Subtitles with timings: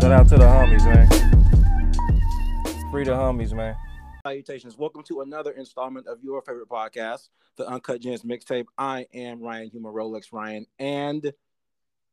[0.00, 1.06] Shout out to the homies, man.
[2.90, 3.76] Free the homies, man.
[4.22, 4.78] Salutations.
[4.78, 8.64] Welcome to another installment of your favorite podcast, the Uncut Gems mixtape.
[8.78, 11.34] I am Ryan Human Rolex Ryan, and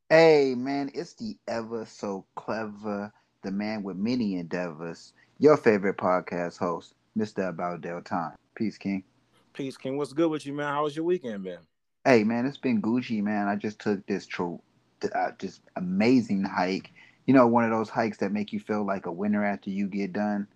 [0.10, 3.14] Hey man, it's the ever so clever,
[3.44, 7.48] the man with many endeavors, your favorite podcast host, Mr.
[7.48, 8.36] About Del Time.
[8.56, 9.06] Peace, King.
[9.54, 9.96] Peace King.
[9.96, 10.74] What's good with you, man?
[10.74, 11.60] How was your weekend, man?
[12.04, 13.48] Hey man, it's been Gucci, man.
[13.48, 14.62] I just took this tro-
[15.16, 16.92] uh, this amazing hike.
[17.28, 19.88] You know, one of those hikes that make you feel like a winner after you
[19.88, 20.48] get done.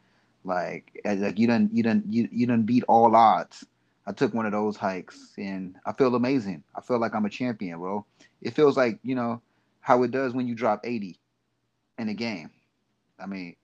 [0.43, 3.63] Like, like you done, you done, you, you done beat all odds.
[4.07, 6.63] I took one of those hikes and I feel amazing.
[6.75, 8.03] I feel like I'm a champion, bro.
[8.41, 9.41] It feels like, you know,
[9.81, 11.19] how it does when you drop 80
[11.99, 12.49] in a game.
[13.19, 13.55] I mean,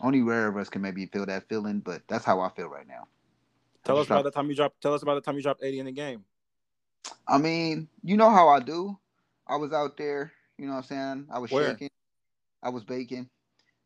[0.00, 2.88] only rare of us can maybe feel that feeling, but that's how I feel right
[2.88, 3.06] now.
[3.84, 4.80] Tell us about the time you dropped.
[4.80, 6.24] Tell us about the time you dropped 80 in the game.
[7.28, 8.98] I mean, you know how I do.
[9.46, 11.26] I was out there, you know what I'm saying?
[11.30, 11.70] I was Where?
[11.70, 11.90] shaking.
[12.62, 13.28] I was baking.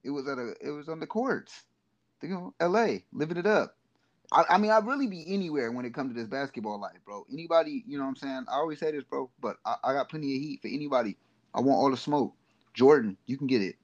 [0.04, 1.64] It was at a it was on the courts.
[2.22, 3.76] You know, LA, living it up.
[4.32, 7.26] I, I mean, I'd really be anywhere when it comes to this basketball life, bro.
[7.32, 8.44] Anybody, you know what I'm saying?
[8.48, 11.16] I always say this, bro, but I, I got plenty of heat for anybody.
[11.54, 12.34] I want all the smoke.
[12.75, 13.76] Jordan, you can get it.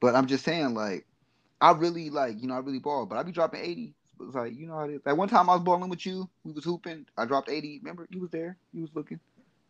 [0.00, 1.06] But I'm just saying, like,
[1.60, 3.94] I really like, you know, I really ball, but I be dropping 80.
[4.22, 5.00] It's like, you know how it is.
[5.04, 7.06] Like one time I was balling with you, we was hooping.
[7.18, 7.80] I dropped 80.
[7.80, 8.56] Remember, you was there.
[8.72, 9.20] You was looking.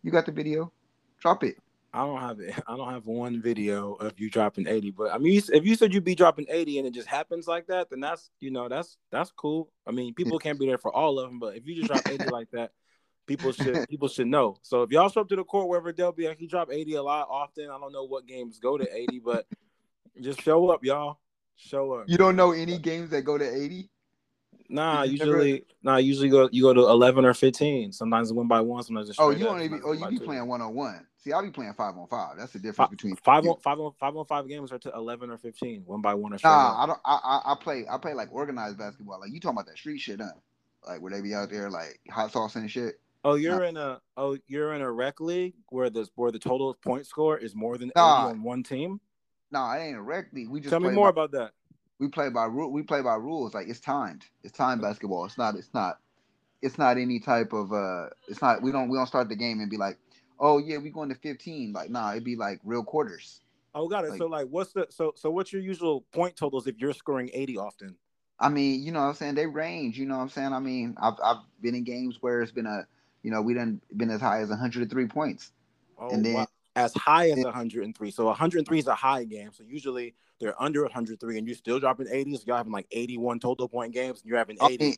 [0.03, 0.73] You got the video.
[1.21, 1.57] Drop it.
[1.93, 2.55] I don't have it.
[2.69, 4.91] I don't have one video of you dropping 80.
[4.93, 7.67] But I mean, if you said you'd be dropping 80 and it just happens like
[7.67, 9.71] that, then that's you know that's that's cool.
[9.87, 12.07] I mean, people can't be there for all of them, but if you just drop
[12.09, 12.73] 80 like that,
[13.27, 14.57] people should people should know.
[14.63, 17.03] So if y'all show up to the court wherever they'll be, he drop 80 a
[17.03, 17.65] lot often.
[17.65, 19.47] I don't know what games go to 80, but
[20.21, 21.19] just show up, y'all.
[21.57, 22.05] Show up.
[22.09, 23.91] You don't know any games that go to 80?
[24.71, 27.93] Nah, You never- usually, nah, usually go you go to 11 or 15.
[27.93, 30.25] Sometimes one by one, sometimes it's Oh, you only be oh you be two.
[30.25, 31.07] playing one on one.
[31.23, 32.39] See, I'll be playing five on five.
[32.39, 34.93] That's the difference Five, between five on five on five on five games are to
[34.95, 36.79] 11 or 15, one by one or Nah, up.
[36.79, 36.99] I don't.
[37.05, 37.85] I, I I play.
[37.91, 39.21] I play like organized basketball.
[39.21, 40.31] Like you talking about that street shit, huh?
[40.87, 42.99] Like where they be out there like hot sauce and shit.
[43.23, 46.73] Oh, you're in a oh you're in a rec league where the where the total
[46.83, 48.29] point score is more than 80 Nah.
[48.29, 48.99] on one team.
[49.51, 50.49] Nah, it ain't a rec league.
[50.49, 51.51] We just Tell me more by, about that.
[51.99, 52.73] we play by rule.
[52.73, 53.53] We play by rules.
[53.53, 54.25] Like it's timed.
[54.43, 55.27] It's timed basketball.
[55.27, 55.55] It's not.
[55.57, 55.99] It's not.
[56.63, 57.75] It's not any type of.
[57.75, 58.63] uh It's not.
[58.63, 58.89] We don't.
[58.89, 59.99] We don't start the game and be like,
[60.41, 61.73] oh yeah, we going to fifteen.
[61.73, 63.41] Like nah, it'd be like real quarters.
[63.75, 64.11] Oh, got it.
[64.11, 67.31] Like- so like, what's the so so what's your usual point totals if you're scoring
[67.33, 67.97] 80 often?
[68.41, 69.35] I mean, you know what I'm saying?
[69.37, 70.53] They range, you know what I'm saying?
[70.53, 72.87] I mean, I've I've been in games where it's been a
[73.23, 75.53] you know, we done been as high as 103 points.
[75.99, 76.47] Oh, And then- wow.
[76.75, 78.11] as high as and- 103.
[78.11, 79.51] So 103 is a high game.
[79.53, 82.35] So usually they're under 103, and you're still dropping 80.
[82.37, 84.85] So you're having like 81 total point games, and you're having I 80.
[84.85, 84.95] mean,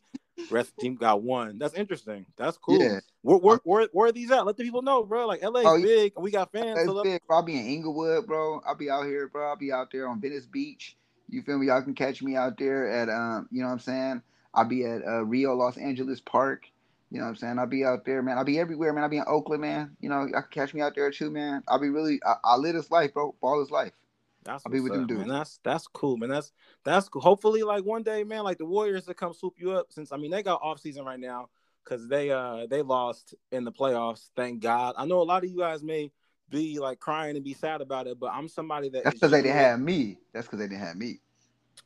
[0.49, 1.57] Rest team got one.
[1.57, 2.25] That's interesting.
[2.37, 2.81] That's cool.
[2.81, 2.99] Yeah.
[3.21, 4.45] Where, where, where, where are these at?
[4.45, 5.25] Let the people know, bro.
[5.27, 6.87] Like LA's Oh, big, we got fans.
[6.87, 7.37] Let- big, bro.
[7.37, 8.61] I'll be in Inglewood, bro.
[8.67, 9.49] I'll be out here, bro.
[9.49, 10.95] I'll be out there on Venice Beach.
[11.29, 11.67] You feel me?
[11.67, 14.21] Y'all can catch me out there at um, you know what I'm saying?
[14.53, 16.67] I'll be at uh, Rio Los Angeles Park.
[17.09, 17.59] You know what I'm saying?
[17.59, 18.37] I'll be out there, man.
[18.37, 19.03] I'll be everywhere, man.
[19.03, 19.95] I'll be in Oakland, man.
[20.01, 21.63] You know, I can catch me out there too, man.
[21.67, 23.35] I'll be really I, I live this life, bro.
[23.41, 23.93] Ball is life.
[24.43, 25.27] That's be what's with them man.
[25.27, 26.29] That's that's cool, man.
[26.29, 26.51] That's
[26.83, 27.21] that's cool.
[27.21, 29.87] Hopefully, like one day, man, like the Warriors to come swoop you up.
[29.91, 31.49] Since I mean, they got off season right now
[31.83, 34.29] because they uh they lost in the playoffs.
[34.35, 34.95] Thank God.
[34.97, 36.11] I know a lot of you guys may
[36.49, 39.41] be like crying and be sad about it, but I'm somebody that That's because they
[39.41, 40.19] didn't have me.
[40.33, 41.19] That's because they didn't have me.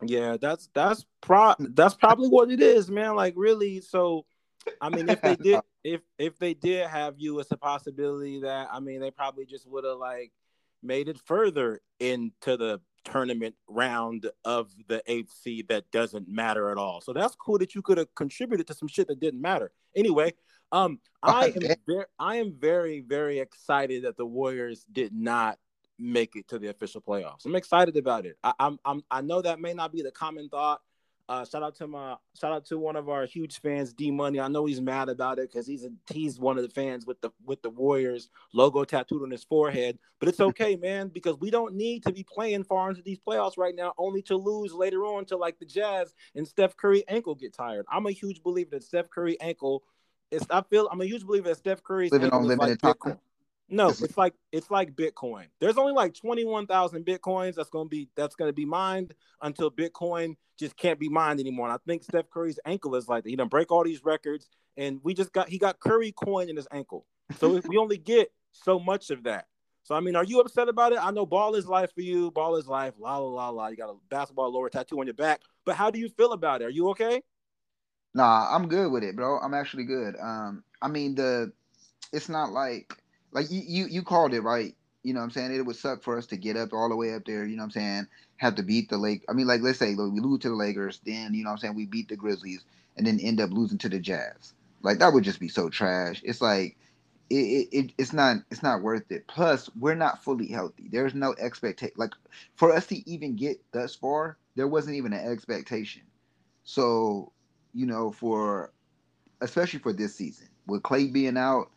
[0.02, 3.16] Yeah, that's that's pro that's probably what it is, man.
[3.16, 4.26] Like really, so
[4.82, 8.70] I mean, if they did, if if they did have you, it's a possibility that
[8.72, 10.32] I mean, they probably just would have like
[10.88, 16.78] made it further into the tournament round of the eighth seed that doesn't matter at
[16.78, 17.02] all.
[17.02, 19.72] So that's cool that you could have contributed to some shit that didn't matter.
[19.96, 20.34] Anyway,
[20.72, 25.58] um, I am very, I am very very excited that the Warriors did not
[26.00, 27.46] make it to the official playoffs.
[27.46, 28.38] I'm excited about it.
[28.44, 30.82] I, I'm, I'm I know that may not be the common thought
[31.30, 34.40] uh, shout out to my shout out to one of our huge fans, D Money.
[34.40, 37.20] I know he's mad about it because he's a he's one of the fans with
[37.20, 40.00] the with the Warriors logo tattooed on his forehead.
[40.20, 43.58] But it's okay, man, because we don't need to be playing far into these playoffs
[43.58, 47.36] right now, only to lose later on to like the Jazz and Steph Curry ankle
[47.36, 47.86] get tired.
[47.92, 49.84] I'm a huge believer that Steph Curry ankle
[50.32, 50.46] is.
[50.50, 53.20] I feel I'm a huge believer that Steph Curry's living ankle on limited like time.
[53.70, 55.46] No, it's like it's like Bitcoin.
[55.60, 59.70] There's only like 21,000 Bitcoins that's going to be that's going to be mined until
[59.70, 61.68] Bitcoin just can't be mined anymore.
[61.68, 63.30] And I think Steph Curry's ankle is like that.
[63.30, 64.48] He done break all these records
[64.78, 67.06] and we just got he got Curry coin in his ankle.
[67.40, 69.48] So we only get so much of that.
[69.84, 71.00] So I mean, are you upset about it?
[71.02, 72.32] I know ball is life for you.
[72.32, 72.94] Ball is life.
[73.00, 73.68] La la la la.
[73.68, 75.42] You got a basketball lower tattoo on your back.
[75.66, 76.66] But how do you feel about it?
[76.66, 77.22] Are you okay?
[78.14, 79.40] Nah, I'm good with it, bro.
[79.40, 80.16] I'm actually good.
[80.22, 81.52] Um, I mean the,
[82.14, 82.94] it's not like
[83.32, 84.76] like you you you called it right.
[85.04, 85.56] You know what I'm saying?
[85.56, 87.62] It would suck for us to get up all the way up there, you know
[87.64, 88.08] what I'm saying?
[88.38, 89.24] Have to beat the Lake.
[89.30, 91.60] I mean, like let's say we lose to the Lakers, then you know what I'm
[91.60, 92.66] saying, we beat the Grizzlies
[92.98, 94.54] and then end up losing to the Jazz.
[94.82, 96.22] Like that would just be so trash.
[96.26, 96.78] It's like
[97.30, 99.28] it, it, it it's not it's not worth it.
[99.28, 100.88] Plus, we're not fully healthy.
[100.92, 102.12] There's no expectation like
[102.56, 106.04] for us to even get thus far, there wasn't even an expectation.
[106.64, 107.32] So,
[107.74, 108.72] you know, for
[109.42, 111.70] especially for this season, with Clay being out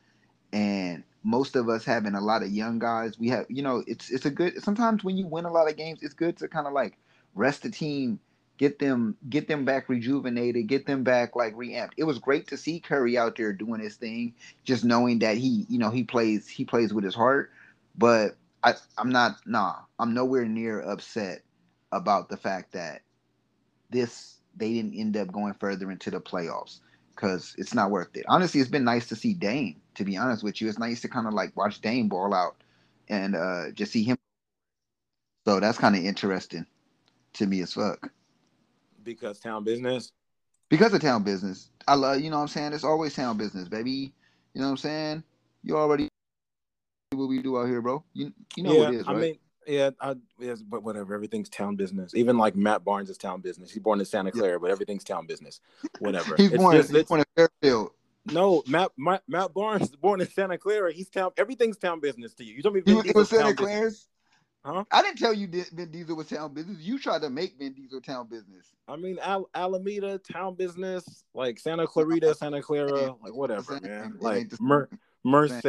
[0.53, 3.19] and most of us having a lot of young guys.
[3.19, 4.63] We have, you know, it's it's a good.
[4.63, 6.97] Sometimes when you win a lot of games, it's good to kind of like
[7.35, 8.21] rest the team,
[8.59, 11.95] get them get them back rejuvenated, get them back like reamped.
[11.99, 14.35] It was great to see Curry out there doing his thing,
[14.65, 17.51] just knowing that he, you know, he plays he plays with his heart.
[17.97, 21.43] But I, I'm not, nah, I'm nowhere near upset
[21.93, 23.03] about the fact that
[23.91, 26.81] this they didn't end up going further into the playoffs
[27.15, 28.25] because it's not worth it.
[28.29, 29.77] Honestly, it's been nice to see Dame.
[29.97, 32.57] To be honest with you, it's nice to kind of like watch Dame ball out
[33.09, 34.17] and uh, just see him.
[35.47, 36.67] So that's kind of interesting
[37.35, 38.11] to me as fuck.
[39.03, 40.13] Because town business.
[40.69, 42.21] Because of town business, I love.
[42.21, 42.73] You know what I'm saying?
[42.73, 44.13] It's always town business, baby.
[44.55, 45.25] You know what I'm saying?
[45.65, 46.09] You already
[47.13, 48.05] what we do out here, bro.
[48.15, 49.17] You you know yeah, what it is, right?
[49.17, 51.15] I mean, yeah, I, yes, but whatever.
[51.15, 52.15] Everything's town business.
[52.15, 53.71] Even like Matt Barnes is town business.
[53.71, 55.61] He's born in Santa Clara, but everything's town business.
[55.99, 56.37] Whatever.
[56.37, 57.91] he's born, just- he's born in Fairfield.
[58.33, 60.93] no, Matt, Matt Matt Barnes is born in Santa Clara.
[60.93, 61.31] He's town.
[61.37, 62.55] Everything's town business to you.
[62.55, 63.57] You told me Vin was, he Diesel's was Santa town.
[63.57, 64.07] Clara's.
[64.63, 64.85] Huh?
[64.93, 66.79] I didn't tell you that Vin Diesel was town business.
[66.81, 68.67] You tried to make Vin Diesel town business.
[68.87, 74.17] I mean, Al- Alameda town business, like Santa Clarita, Santa Clara, like whatever, man.
[74.21, 74.91] Like Mer-
[75.25, 75.67] Merced,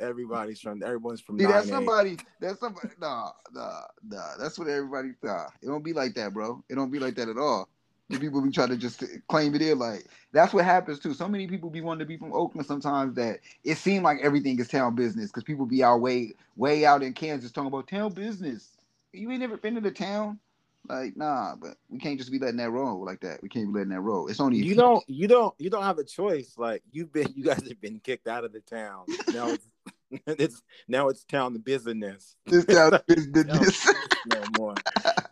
[0.00, 0.82] everybody's from.
[0.82, 1.38] Everyone's from.
[1.38, 2.18] See, that's somebody.
[2.40, 2.88] That's somebody.
[3.00, 4.36] Nah, nah, nah.
[4.38, 5.10] That's what everybody.
[5.22, 6.62] Nah, it don't be like that, bro.
[6.68, 7.68] It don't be like that at all.
[8.08, 11.14] The people be trying to just claim it in like that's what happens too.
[11.14, 14.58] So many people be wanting to be from Oakland sometimes that it seems like everything
[14.58, 18.12] is town business because people be out way way out in Kansas talking about town
[18.12, 18.70] business.
[19.12, 20.40] You ain't never been to the town,
[20.88, 21.54] like nah.
[21.56, 23.42] But we can't just be letting that roll like that.
[23.42, 24.28] We can't be letting that roll.
[24.28, 27.44] It's only you don't you don't you don't have a choice like you've been you
[27.44, 29.66] guys have been kicked out of the town now it's
[30.26, 33.86] it's now it's town business this town No, business.
[34.26, 34.74] no more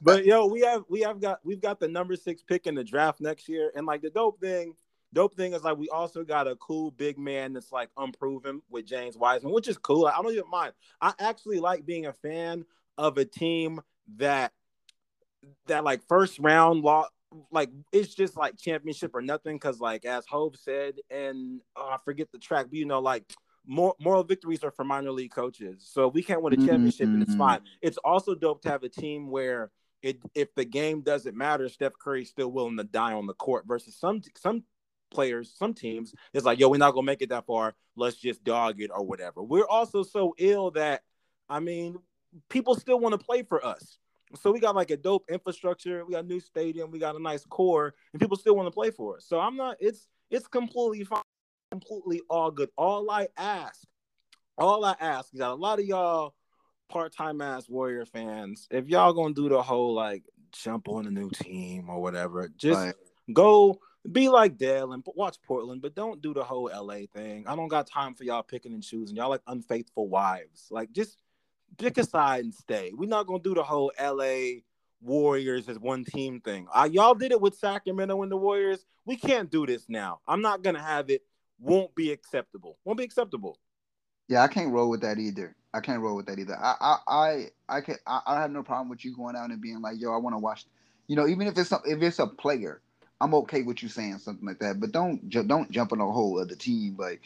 [0.00, 2.84] but yo we have we have got we've got the number six pick in the
[2.84, 4.74] draft next year and like the dope thing
[5.12, 8.86] dope thing is like we also got a cool big man that's like unproven with
[8.86, 12.64] james wiseman which is cool i don't even mind i actually like being a fan
[12.96, 13.80] of a team
[14.16, 14.52] that
[15.66, 17.06] that like first round law
[17.50, 21.96] like it's just like championship or nothing because like as Hov said and oh, I
[22.04, 23.24] forget the track but you know like
[23.66, 25.86] more moral victories are for minor league coaches.
[25.92, 27.40] So if we can't win a mm-hmm, championship and it's mm-hmm.
[27.40, 27.60] fine.
[27.82, 29.70] It's also dope to have a team where
[30.02, 33.66] it if the game doesn't matter Steph Curry's still willing to die on the court
[33.66, 34.64] versus some some
[35.10, 37.74] players some teams it's like yo we're not gonna make it that far.
[37.94, 39.42] Let's just dog it or whatever.
[39.42, 41.02] We're also so ill that
[41.48, 41.96] I mean
[42.48, 43.98] people still want to play for us
[44.34, 46.04] so we got like a dope infrastructure.
[46.04, 46.90] We got a new stadium.
[46.90, 49.26] We got a nice core, and people still want to play for us.
[49.26, 49.76] So I'm not.
[49.80, 51.22] It's it's completely fine,
[51.70, 52.70] completely all good.
[52.76, 53.82] All I ask,
[54.56, 56.34] all I ask is that a lot of y'all
[56.88, 61.30] part-time ass Warrior fans, if y'all gonna do the whole like jump on a new
[61.30, 62.94] team or whatever, just Right.
[63.32, 63.80] go
[64.10, 67.46] be like Dale and watch Portland, but don't do the whole LA thing.
[67.46, 69.16] I don't got time for y'all picking and choosing.
[69.16, 70.68] Y'all like unfaithful wives.
[70.70, 71.18] Like just
[71.76, 72.92] pick a side and stay.
[72.94, 74.60] We're not gonna do the whole LA
[75.00, 76.66] Warriors as one team thing.
[76.74, 78.84] Uh, y'all did it with Sacramento and the Warriors.
[79.04, 80.20] We can't do this now.
[80.26, 81.22] I'm not gonna have it.
[81.60, 82.78] Won't be acceptable.
[82.84, 83.58] Won't be acceptable.
[84.28, 85.56] Yeah, I can't roll with that either.
[85.74, 86.56] I can't roll with that either.
[86.56, 89.60] I I I, I can I, I have no problem with you going out and
[89.60, 90.66] being like, yo, I want to watch.
[91.06, 92.82] You know, even if it's if it's a player,
[93.20, 94.80] I'm okay with you saying something like that.
[94.80, 97.20] But don't ju- don't jump on a whole other team like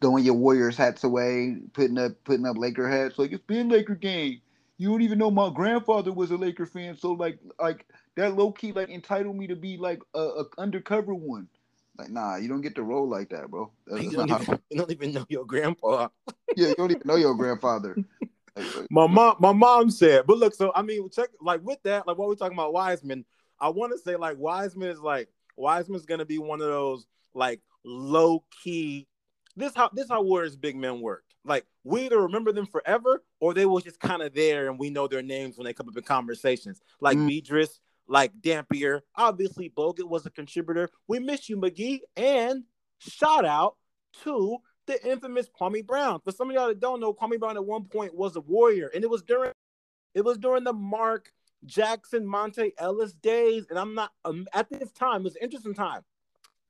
[0.00, 3.94] throwing your Warriors hats away, putting up putting up Laker hats like it's been Laker
[3.94, 4.40] game.
[4.78, 7.86] You don't even know my grandfather was a Laker fan, so like like
[8.16, 11.48] that low key like entitled me to be like a, a undercover one.
[11.96, 13.70] Like nah, you don't get to roll like that, bro.
[13.86, 16.08] That's, You don't, even, you don't even know your grandpa.
[16.56, 17.96] yeah, you don't even know your grandfather.
[18.56, 21.82] Like, like, My mom, my mom said, but look, so I mean, check like with
[21.84, 23.24] that, like what we're talking about Wiseman.
[23.58, 27.60] I want to say like Wiseman is like Wiseman's gonna be one of those like
[27.84, 29.06] low key.
[29.56, 31.24] This how this how Warriors big men work.
[31.44, 34.90] Like we either remember them forever or they were just kind of there and we
[34.90, 36.80] know their names when they come up in conversations.
[37.00, 37.28] Like Mm.
[37.28, 39.02] Biedrins, like Dampier.
[39.14, 40.90] Obviously, Bogut was a contributor.
[41.08, 42.00] We miss you, McGee.
[42.16, 42.64] And
[42.98, 43.76] shout out
[44.24, 46.20] to the infamous Kwame Brown.
[46.20, 48.90] For some of y'all that don't know, Kwame Brown at one point was a warrior,
[48.94, 49.52] and it was during
[50.14, 51.32] it was during the Mark
[51.64, 53.66] Jackson, Monta Ellis days.
[53.70, 55.22] And I'm not um, at this time.
[55.22, 56.02] It was an interesting time.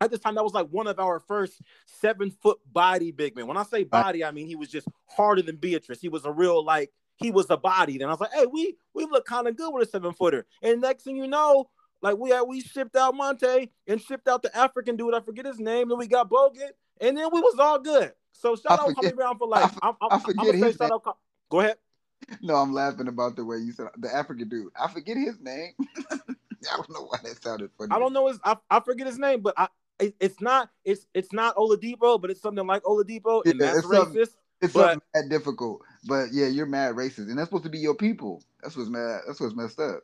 [0.00, 3.46] At this time, that was like one of our first seven foot body big men.
[3.46, 6.00] When I say body, I mean he was just harder than Biedrins.
[6.00, 7.96] He was a real like he was a body.
[7.96, 10.44] Then I was like, hey, we we look kind of good with a seven footer.
[10.62, 11.70] And next thing you know,
[12.02, 15.14] like we had we shipped out Monte and shipped out the African dude.
[15.14, 15.88] I forget his name.
[15.88, 18.12] Then we got Bogut, and then we was all good.
[18.32, 19.64] So shout I out forget- Kwame Brown for like.
[19.64, 20.98] I I'm, I'm, I I'm forget gonna say his shout name.
[21.06, 21.16] out.
[21.48, 21.76] Go ahead.
[22.42, 24.72] No, I'm laughing about the way you said the African dude.
[24.80, 25.72] I forget his name.
[26.10, 27.90] I don't know why that sounded funny.
[27.92, 28.40] I don't know his.
[28.44, 29.68] I, I forget his name, but I.
[29.98, 30.70] It, it's not.
[30.84, 34.30] It's it's not Oladipo, but it's something like Oladipo, and Yeah, that's it's racist.
[34.60, 37.94] It's But- mad difficult, but yeah, you're mad racist, and that's supposed to be your
[37.94, 38.42] people.
[38.62, 39.20] That's what's mad.
[39.26, 40.00] That's what's messed up.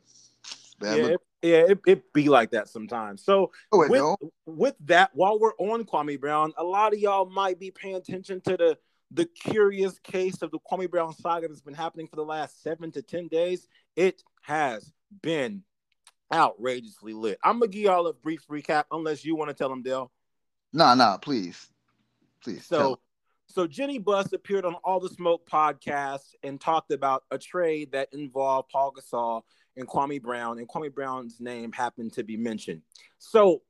[0.79, 1.11] Bad Yeah, look.
[1.11, 3.23] it, yeah, it, it be like that sometimes.
[3.23, 7.25] So Oh, it with, with that, while we're on Kwame Brown, a lot of y'all
[7.29, 8.77] might be paying attention to the
[9.13, 12.91] the curious case of the Kwame Brown saga that's been happening for the last seven
[12.93, 13.67] to ten days.
[13.95, 14.91] It has
[15.21, 15.63] been
[16.33, 17.37] outrageously lit.
[17.43, 20.11] I'm gonna give y'all a brief recap, unless you want to tell them, Dale.
[20.73, 21.67] Nah, nah, please,
[22.43, 22.65] please.
[22.65, 22.99] So,
[23.45, 28.09] so Jeanie Buss appeared on All the Smoke podcast and talked about a trade that
[28.11, 29.43] involved Paul Gasol
[29.77, 32.81] and Kwame Brown, and Kwame Brown's name happened to be mentioned.
[33.19, 33.61] So,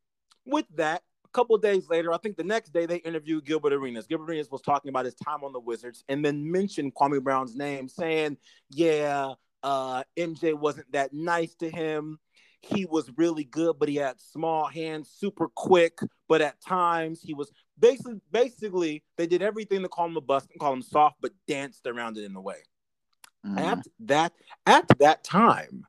[0.45, 1.03] with that,
[1.34, 4.08] couple days later, I think the next day they interviewed Gilbert Arenas.
[4.08, 7.56] Gilbert Arenas was talking about his time on the Wizards, and then mentioned Kwame Brown's
[7.56, 8.38] name, saying,
[8.70, 12.20] "Yeah, uh, MJ wasn't that nice to him."
[12.62, 16.00] He was really good, but he had small hands, super quick.
[16.30, 20.50] But at times he was basically basically they did everything to call him a bust
[20.50, 22.63] and call him soft, but danced around it in a way.
[23.46, 23.60] Mhm.
[23.60, 24.34] At that
[24.66, 25.86] at that time,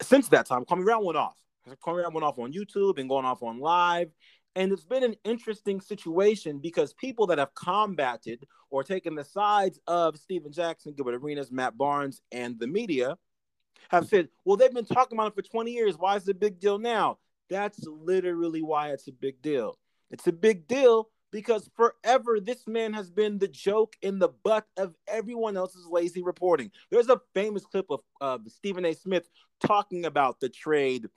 [0.00, 1.36] since that time, Kwame Brown went off.
[1.76, 4.10] Brown went off on YouTube and going off on live.
[4.56, 9.78] And it's been an interesting situation because people that have combated or taken the sides
[9.86, 13.16] of Stephen Jackson, Gilbert Arenas, Matt Barnes, and the media
[13.90, 15.96] have said, well, they've been talking about it for 20 years.
[15.96, 17.18] Why is it a big deal now?
[17.48, 19.78] That's literally why it's a big deal.
[20.10, 24.66] It's a big deal because forever this man has been the joke in the butt
[24.76, 26.70] of everyone else's lazy reporting.
[26.90, 28.94] There's a famous clip of uh, Stephen A.
[28.94, 29.28] Smith
[29.64, 31.08] talking about the trade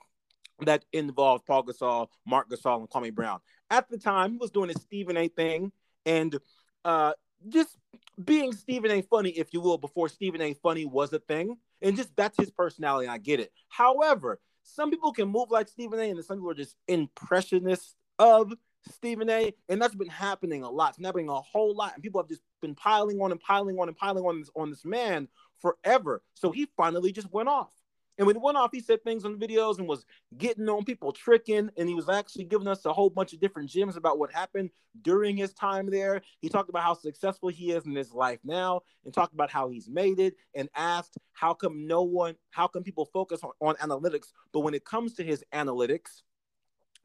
[0.60, 3.40] that involved Paul Gasol, Marc Gasol, and Kwame Brown.
[3.70, 5.28] At the time, he was doing a Stephen A.
[5.28, 5.72] thing
[6.06, 6.38] and
[6.84, 7.12] uh,
[7.48, 7.76] just
[8.22, 9.02] being Stephen A.
[9.02, 10.54] funny, if you will, before Stephen A.
[10.54, 11.56] funny was a thing.
[11.80, 13.08] And just that's his personality.
[13.08, 13.52] I get it.
[13.68, 16.10] However, some people can move like Stephen A.
[16.10, 18.52] and some people are just impressionists of
[18.88, 19.52] Stephen A.
[19.68, 20.90] And that's been happening a lot.
[20.90, 21.94] It's been happening a whole lot.
[21.94, 24.70] And people have just been piling on and piling on and piling on this on
[24.70, 25.28] this man
[25.60, 26.22] forever.
[26.34, 27.70] So he finally just went off.
[28.18, 30.04] And when he went off, he said things on videos and was
[30.36, 33.70] getting on people, tricking, and he was actually giving us a whole bunch of different
[33.70, 36.20] gems about what happened during his time there.
[36.40, 39.70] He talked about how successful he is in his life now, and talked about how
[39.70, 43.76] he's made it, and asked how come no one, how come people focus on, on
[43.76, 46.22] analytics, but when it comes to his analytics,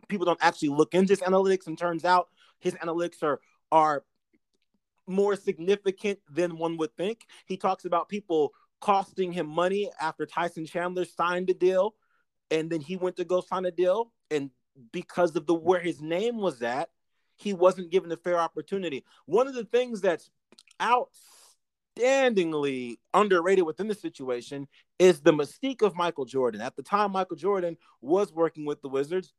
[0.10, 2.28] people don't actually look into his analytics, and turns out
[2.60, 3.40] his analytics are
[3.72, 4.04] are
[5.08, 7.26] more significant than one would think.
[7.46, 11.96] He talks about people costing him money after Tyson Chandler signed a deal,
[12.52, 14.52] and then he went to go sign a deal, and
[14.92, 16.90] because of the where his name was at,
[17.36, 19.04] he wasn't given a fair opportunity.
[19.26, 20.30] One of the things that's
[20.82, 24.68] outstandingly underrated within the situation
[25.00, 26.62] is the mystique of Michael Jordan.
[26.62, 29.34] At the time, Michael Jordan was working with the Wizards.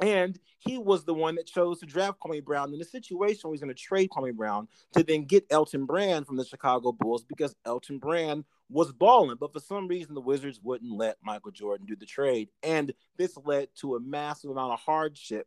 [0.00, 3.54] And he was the one that chose to draft Kwame Brown in a situation where
[3.54, 7.24] he's going to trade Kwame Brown to then get Elton Brand from the Chicago Bulls
[7.24, 11.86] because Elton Brand was balling, but for some reason the Wizards wouldn't let Michael Jordan
[11.86, 15.46] do the trade, and this led to a massive amount of hardship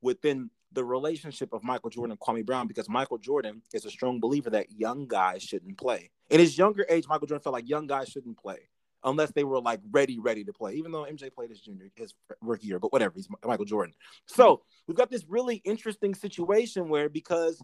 [0.00, 4.20] within the relationship of Michael Jordan and Kwame Brown because Michael Jordan is a strong
[4.20, 6.10] believer that young guys shouldn't play.
[6.30, 8.68] In his younger age, Michael Jordan felt like young guys shouldn't play
[9.04, 10.74] unless they were like ready, ready to play.
[10.74, 13.12] Even though MJ played his junior, his rookie year, but whatever.
[13.14, 13.94] He's Michael Jordan.
[14.26, 17.62] So we've got this really interesting situation where because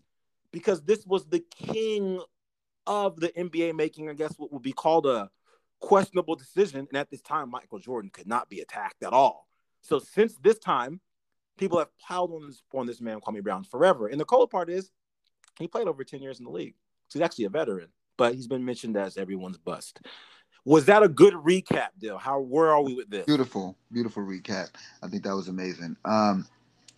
[0.53, 2.21] because this was the king
[2.89, 5.31] of the NBA making, I guess, what would be called a
[5.81, 6.89] questionable decision.
[6.89, 9.47] And at this time, Michael Jordan could not be attacked at all.
[9.83, 11.01] So since this time,
[11.59, 14.09] people have piled on this on this man, Kwame Brown, forever.
[14.09, 14.91] And the cold part is,
[15.59, 16.75] he played over ten years in the league,
[17.09, 17.89] so he's actually a veteran.
[18.17, 20.01] But he's been mentioned as everyone's bust.
[20.65, 22.19] Was that a good recap, Dill?
[22.19, 23.27] How where are we with this?
[23.27, 24.71] Beautiful, beautiful recap.
[25.03, 25.97] I think that was amazing.
[26.05, 26.47] Um,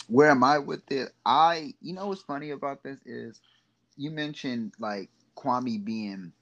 [0.09, 1.11] where am I with it?
[1.25, 3.41] I, you know, what's funny about this is,
[3.97, 6.33] you mentioned like Kwame being,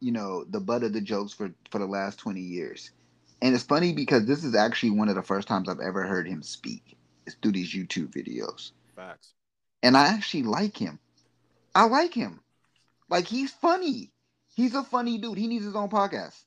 [0.00, 2.90] you know, the butt of the jokes for for the last twenty years,
[3.42, 6.26] and it's funny because this is actually one of the first times I've ever heard
[6.26, 6.96] him speak.
[7.26, 8.72] It's through these YouTube videos.
[8.94, 9.32] Facts.
[9.82, 10.98] And I actually like him.
[11.74, 12.40] I like him.
[13.08, 14.10] Like he's funny.
[14.54, 15.38] He's a funny dude.
[15.38, 16.40] He needs his own podcast.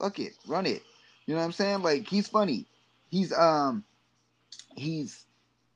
[0.00, 0.32] Fuck it.
[0.46, 0.82] Run it.
[1.26, 1.82] You know what I'm saying?
[1.82, 2.66] Like he's funny.
[3.08, 3.84] He's um
[4.76, 5.24] he's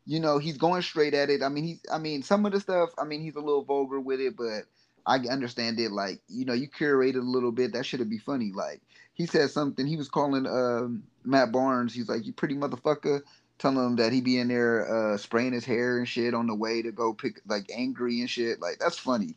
[0.05, 1.43] you know, he's going straight at it.
[1.43, 4.01] I mean, he's I mean, some of the stuff, I mean, he's a little vulgar
[4.01, 4.65] with it, but
[5.07, 5.93] I understand it.
[5.93, 7.73] Like, you know, you curated a little bit.
[7.73, 8.53] That should be funny.
[8.55, 8.83] Like,
[9.15, 9.87] he said something.
[9.87, 11.95] He was calling um, Matt Barnes.
[11.95, 13.23] He's like, "You pretty motherfucker,"
[13.59, 16.55] telling him that he be in there uh, spraying his hair and shit on the
[16.55, 18.61] way to go pick, like, angry and shit.
[18.61, 19.37] Like, that's funny.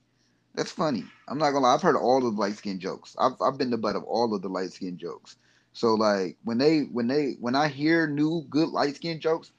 [0.56, 1.06] That's funny.
[1.28, 1.74] I'm not gonna lie.
[1.76, 3.16] I've heard all of the light skin jokes.
[3.20, 5.38] I've I've been the butt of all of the light skin jokes.
[5.74, 9.52] So like when they when they when I hear new good light skin jokes,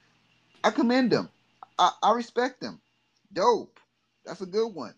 [0.63, 1.31] I commend them.
[1.79, 2.81] I, I respect them.
[3.33, 3.79] Dope.
[4.27, 4.95] That's a good one.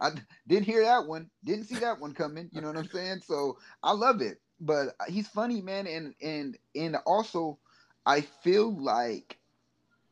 [0.00, 0.10] I
[0.48, 1.30] didn't hear that one.
[1.44, 2.48] Didn't see that one coming.
[2.52, 3.20] You know what I'm saying?
[3.26, 4.40] So I love it.
[4.60, 7.58] But uh, he's funny, man, and and and also
[8.06, 9.38] I feel like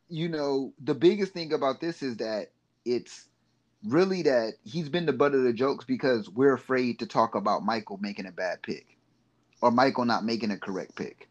[0.09, 2.49] you know the biggest thing about this is that
[2.85, 3.27] it's
[3.85, 7.65] really that he's been the butt of the jokes because we're afraid to talk about
[7.65, 8.99] Michael making a bad pick
[9.61, 11.29] or Michael not making a correct pick.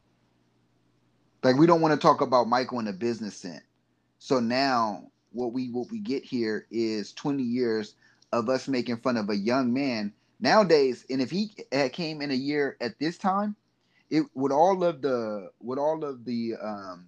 [1.43, 3.63] Like we don't want to talk about Michael in a business sense.
[4.20, 7.96] So now what we what we get here is 20 years
[8.32, 11.06] of us making fun of a young man nowadays.
[11.10, 13.56] And if he had came in a year at this time,
[14.10, 17.08] it would all of the with all of the um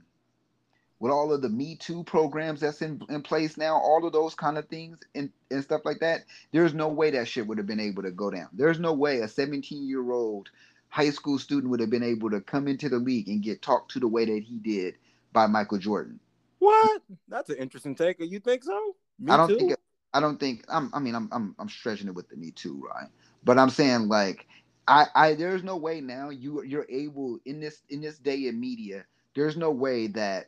[0.99, 4.35] with all of the Me Too programs that's in, in place now, all of those
[4.35, 7.67] kind of things and, and stuff like that, there's no way that shit would have
[7.67, 8.49] been able to go down.
[8.51, 10.49] There's no way a 17 year old
[10.89, 13.91] high school student would have been able to come into the league and get talked
[13.91, 14.95] to the way that he did
[15.31, 16.19] by Michael Jordan.
[16.59, 17.01] What?
[17.29, 18.17] That's an interesting take.
[18.19, 18.95] You think so?
[19.19, 19.57] Me I don't too?
[19.57, 19.75] think.
[20.13, 20.65] I don't think.
[20.69, 23.09] I'm, I mean, I'm, I'm, I'm stretching it with the Me Too, right?
[23.43, 24.47] But I'm saying like,
[24.87, 28.55] I, I, there's no way now you, you're able in this, in this day of
[28.55, 29.05] media.
[29.35, 30.47] There's no way that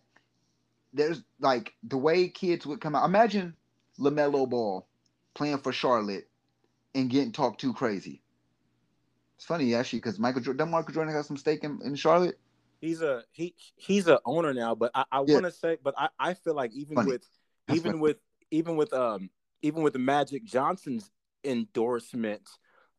[0.93, 3.05] there's like the way kids would come out.
[3.05, 3.55] Imagine
[3.99, 4.87] LaMelo Ball
[5.33, 6.27] playing for Charlotte
[6.95, 8.21] and getting talked too crazy.
[9.37, 12.37] It's funny actually because Michael Jordan, Michael Jordan has some stake in, in Charlotte.
[12.79, 15.33] He's a he he's a owner now, but I, I yeah.
[15.35, 17.11] want to say, but I, I feel like even funny.
[17.11, 17.27] with
[17.67, 18.01] That's even funny.
[18.01, 18.17] with
[18.49, 19.29] even with um
[19.61, 21.09] even with the Magic Johnson's
[21.43, 22.47] endorsement,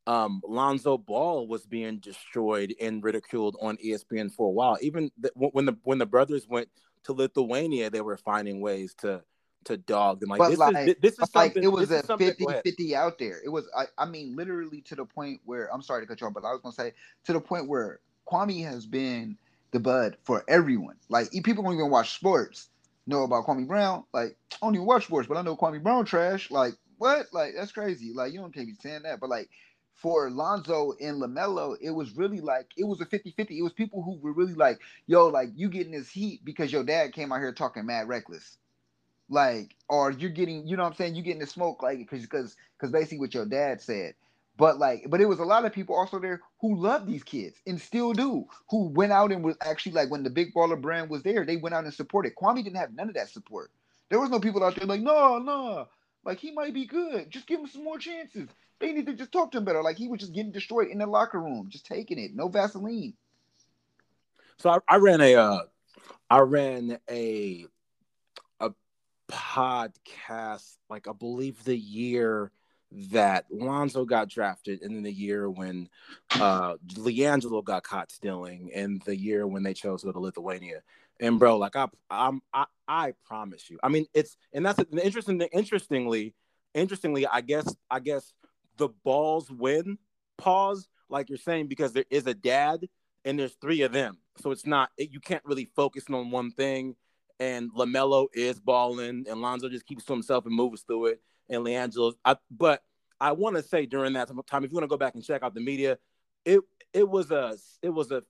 [0.07, 4.77] um, Lonzo Ball was being destroyed and ridiculed on ESPN for a while.
[4.81, 6.69] Even the, when the when the brothers went
[7.05, 9.23] to Lithuania, they were finding ways to
[9.65, 10.31] to dog them.
[10.31, 13.41] Like but this like, is this is like it was a 50 50 out there.
[13.45, 16.27] It was I, I mean literally to the point where I'm sorry to cut you
[16.27, 16.93] off, but I was gonna say
[17.25, 19.37] to the point where Kwame has been
[19.71, 20.97] the bud for everyone.
[21.09, 22.71] Like people don't even watch sports
[23.07, 24.05] know about Kwame Brown.
[24.13, 26.51] Like I don't even watch sports, but I know Kwame Brown trash.
[26.51, 27.27] Like what?
[27.33, 28.13] Like that's crazy.
[28.15, 29.21] Like you don't can't be saying that.
[29.21, 29.49] But like
[29.95, 33.51] for Lonzo and LaMelo, it was really like it was a 50-50.
[33.51, 36.85] It was people who were really like, yo, like you getting this heat because your
[36.85, 38.59] dad came out here talking mad reckless.
[39.29, 41.15] Like, or you're getting, you know what I'm saying?
[41.15, 44.15] You getting the smoke, like, because because because basically what your dad said.
[44.57, 47.57] But like, but it was a lot of people also there who love these kids
[47.67, 51.09] and still do, who went out and was actually like when the big baller brand
[51.09, 52.35] was there, they went out and supported.
[52.35, 53.71] Kwame didn't have none of that support.
[54.11, 55.89] There was no people out there like, no, no,
[56.25, 57.31] like he might be good.
[57.31, 58.49] Just give him some more chances.
[58.79, 59.83] They need to just talk to him better.
[59.83, 63.15] Like he was just getting destroyed in the locker room, just taking it, no Vaseline.
[64.59, 65.61] So I, I ran a, uh,
[66.29, 67.65] I ran a,
[68.61, 68.71] a
[69.29, 72.53] podcast, like I believe the year
[73.11, 75.89] that Lonzo got drafted, then the year when
[76.35, 80.83] uh LiAngelo got caught stealing, and the year when they chose to go to Lithuania.
[81.21, 83.79] And bro, like I, I'm, I, I promise you.
[83.83, 85.41] I mean, it's and that's the interesting.
[85.53, 86.35] Interestingly,
[86.75, 88.33] interestingly, I guess, I guess
[88.77, 89.99] the balls win.
[90.39, 90.89] Pause.
[91.09, 92.89] like you're saying, because there is a dad
[93.25, 94.19] and there's three of them.
[94.39, 96.97] So it's not it, you can't really focus on one thing.
[97.39, 101.21] And Lamelo is balling, and Lonzo just keeps to himself and moves through it.
[101.53, 102.83] And LiAngelo, I, but
[103.21, 105.43] I want to say during that time, if you want to go back and check
[105.43, 105.99] out the media,
[106.45, 106.61] it
[106.93, 108.23] it was a it was a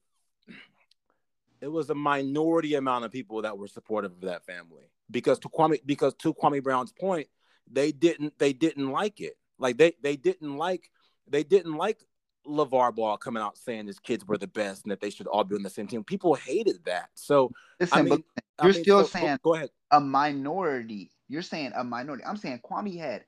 [1.61, 5.49] it was a minority amount of people that were supportive of that family because to
[5.49, 7.29] Kwame because to Kwame Brown's point,
[7.71, 9.39] they didn't they didn't like it.
[9.59, 10.91] Like they they didn't like
[11.29, 12.01] they didn't like
[12.45, 15.45] LaVar Ball coming out saying his kids were the best and that they should all
[15.45, 16.03] be on the same team.
[16.03, 17.11] People hated that.
[17.15, 18.25] So Listen, I mean,
[18.63, 19.71] you're I mean, still so- saying go, go ahead.
[19.93, 21.13] a minority.
[21.33, 22.25] You're saying a minority.
[22.27, 23.25] I'm saying Kwame had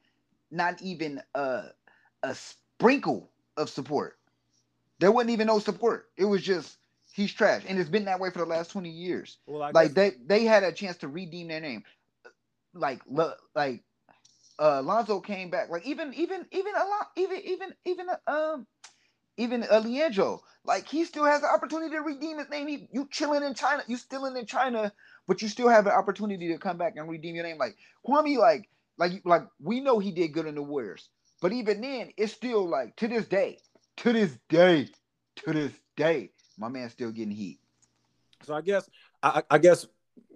[0.51, 1.71] not even a
[2.23, 4.19] a sprinkle of support.
[5.01, 6.11] There wasn't even no support.
[6.19, 6.79] It was just
[7.15, 9.39] he's trash, and it's been that way for the last twenty years.
[9.47, 11.85] Well, like guess- they they had a chance to redeem their name.
[12.75, 13.03] Like
[13.55, 13.85] like
[14.59, 15.71] uh Lonzo came back.
[15.71, 18.67] Like even even even a lot even even even um
[19.37, 20.43] even Leandro.
[20.65, 22.69] Like he still has the opportunity to redeem his name.
[22.69, 24.93] He, you chilling in China, you still in China,
[25.27, 27.59] but you still have an opportunity to come back and redeem your name.
[27.59, 31.09] Like Kwame, like like like we know he did good in the Warriors,
[31.41, 33.59] but even then, it's still like to this day,
[33.99, 34.89] to this day,
[35.37, 37.59] to this day, my man's still getting heat.
[38.43, 38.89] So I guess
[39.23, 39.87] I, I guess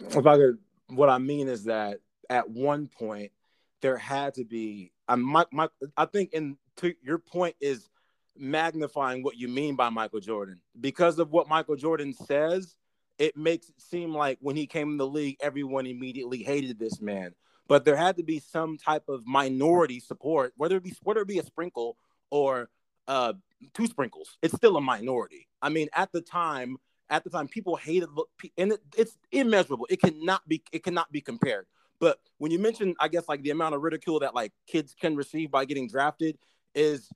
[0.01, 3.33] if I could, what I mean is that at one point
[3.81, 4.93] there had to be.
[5.09, 7.89] I my, my I think, in to your point is
[8.37, 12.77] magnifying what you mean by Michael Jordan because of what Michael Jordan says.
[13.19, 17.01] It makes it seem like when he came in the league, everyone immediately hated this
[17.01, 17.35] man.
[17.67, 21.29] But there had to be some type of minority support, whether it be whether it
[21.29, 21.97] be a sprinkle
[22.31, 22.71] or
[23.07, 23.35] uh,
[23.75, 24.39] two sprinkles.
[24.43, 25.49] It's still a minority.
[25.61, 26.77] I mean, at the time,
[27.11, 28.09] at the time, people hated,
[28.57, 29.87] and it, it's immeasurable.
[29.91, 31.67] It cannot be, it cannot be compared.
[32.01, 35.17] But when you mention, I guess, like the amount of ridicule that like kids can
[35.17, 36.39] receive by getting drafted
[36.75, 37.09] is,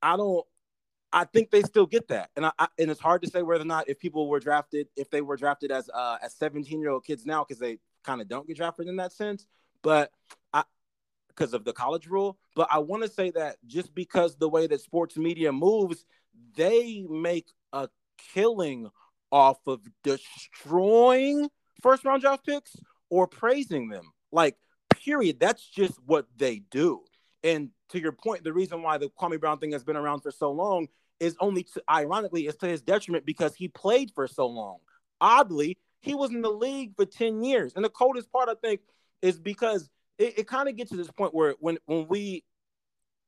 [0.00, 0.46] I don't,
[1.12, 3.62] I think they still get that, and I, I and it's hard to say whether
[3.62, 6.90] or not if people were drafted, if they were drafted as uh, as seventeen year
[6.90, 9.46] old kids now, because they kind of don't get drafted in that sense.
[9.82, 10.10] But
[10.52, 10.64] I,
[11.28, 12.38] because of the college rule.
[12.54, 16.04] But I want to say that just because the way that sports media moves,
[16.56, 17.88] they make a
[18.34, 18.90] killing
[19.30, 21.48] off of destroying
[21.82, 22.76] first round draft picks
[23.08, 24.12] or praising them.
[24.30, 24.56] Like,
[24.90, 25.40] period.
[25.40, 27.02] That's just what they do.
[27.42, 30.30] And to your point, the reason why the Kwame Brown thing has been around for
[30.30, 30.88] so long
[31.22, 34.78] is only to, ironically is to his detriment because he played for so long.
[35.20, 37.74] Oddly, he was in the league for 10 years.
[37.76, 38.80] And the coldest part, I think,
[39.22, 42.42] is because it, it kind of gets to this point where when when we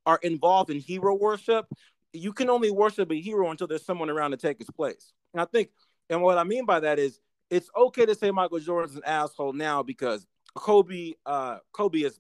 [0.07, 1.67] are involved in hero worship,
[2.13, 5.13] you can only worship a hero until there's someone around to take his place.
[5.33, 5.71] And I think,
[6.11, 9.53] and what I mean by that is, it's okay to say Michael Jordan's an asshole
[9.53, 10.27] now because
[10.57, 12.19] Kobe, uh, Kobe is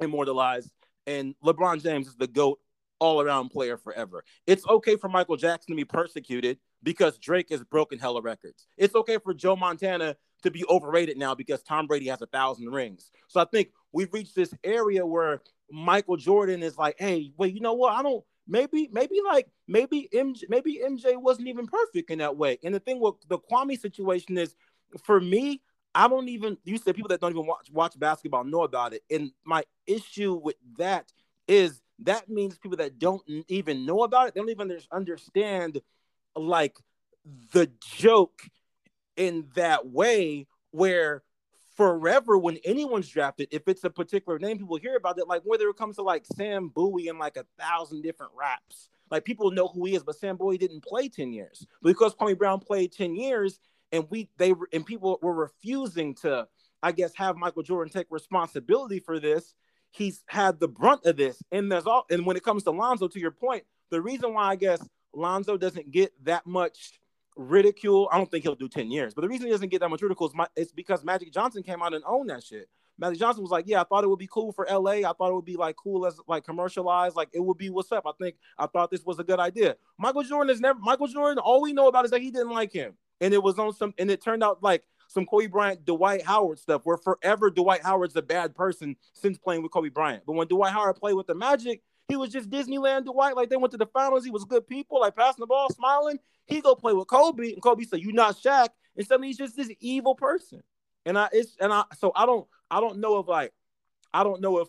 [0.00, 0.70] immortalized,
[1.06, 2.58] and LeBron James is the goat
[3.04, 4.24] all around player forever.
[4.46, 8.66] It's okay for Michael Jackson to be persecuted because Drake has broken hella records.
[8.78, 12.70] It's okay for Joe Montana to be overrated now because Tom Brady has a thousand
[12.70, 13.10] rings.
[13.28, 17.60] So I think we've reached this area where Michael Jordan is like, hey, wait, you
[17.60, 17.92] know what?
[17.92, 22.58] I don't maybe, maybe like maybe MJ, maybe MJ wasn't even perfect in that way.
[22.64, 24.56] And the thing with the Kwame situation is
[25.04, 25.60] for me,
[25.94, 29.02] I don't even you said people that don't even watch watch basketball know about it.
[29.10, 31.12] And my issue with that
[31.46, 35.80] is that means people that don't even know about it, they don't even understand
[36.36, 36.76] like
[37.52, 38.42] the joke
[39.16, 41.22] in that way where
[41.76, 45.28] forever when anyone's drafted, if it's a particular name, people hear about it.
[45.28, 49.24] Like whether it comes to like Sam Bowie and like a thousand different raps, like
[49.24, 51.66] people know who he is, but Sam Bowie didn't play 10 years.
[51.82, 53.60] Because Kwame Brown played 10 years
[53.92, 56.48] and we they and people were refusing to,
[56.82, 59.54] I guess, have Michael Jordan take responsibility for this.
[59.94, 61.40] He's had the brunt of this.
[61.52, 64.50] And there's all and when it comes to Lonzo, to your point, the reason why
[64.50, 66.98] I guess Lonzo doesn't get that much
[67.36, 68.08] ridicule.
[68.10, 70.02] I don't think he'll do 10 years, but the reason he doesn't get that much
[70.02, 72.68] ridicule is my, it's because Magic Johnson came out and owned that shit.
[72.98, 75.02] Magic Johnson was like, Yeah, I thought it would be cool for LA.
[75.08, 77.92] I thought it would be like cool as like commercialized, like it would be what's
[77.92, 78.04] up.
[78.04, 79.76] I think I thought this was a good idea.
[79.96, 82.72] Michael Jordan is never Michael Jordan, all we know about is that he didn't like
[82.72, 82.94] him.
[83.20, 86.58] And it was on some and it turned out like some Kobe Bryant, Dwight Howard
[86.58, 90.24] stuff, where forever Dwight Howard's a bad person since playing with Kobe Bryant.
[90.26, 93.36] But when Dwight Howard played with the Magic, he was just Disneyland Dwight.
[93.36, 94.24] Like they went to the finals.
[94.24, 96.18] He was good people, like passing the ball, smiling.
[96.46, 99.56] He go play with Kobe, and Kobe said, "You not Shaq." And suddenly he's just
[99.56, 100.62] this evil person.
[101.06, 103.52] And I, it's and I, so I don't, I don't know if like,
[104.12, 104.68] I don't know if,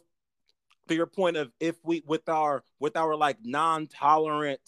[0.88, 4.62] to your point of if we with our with our like non-tolerant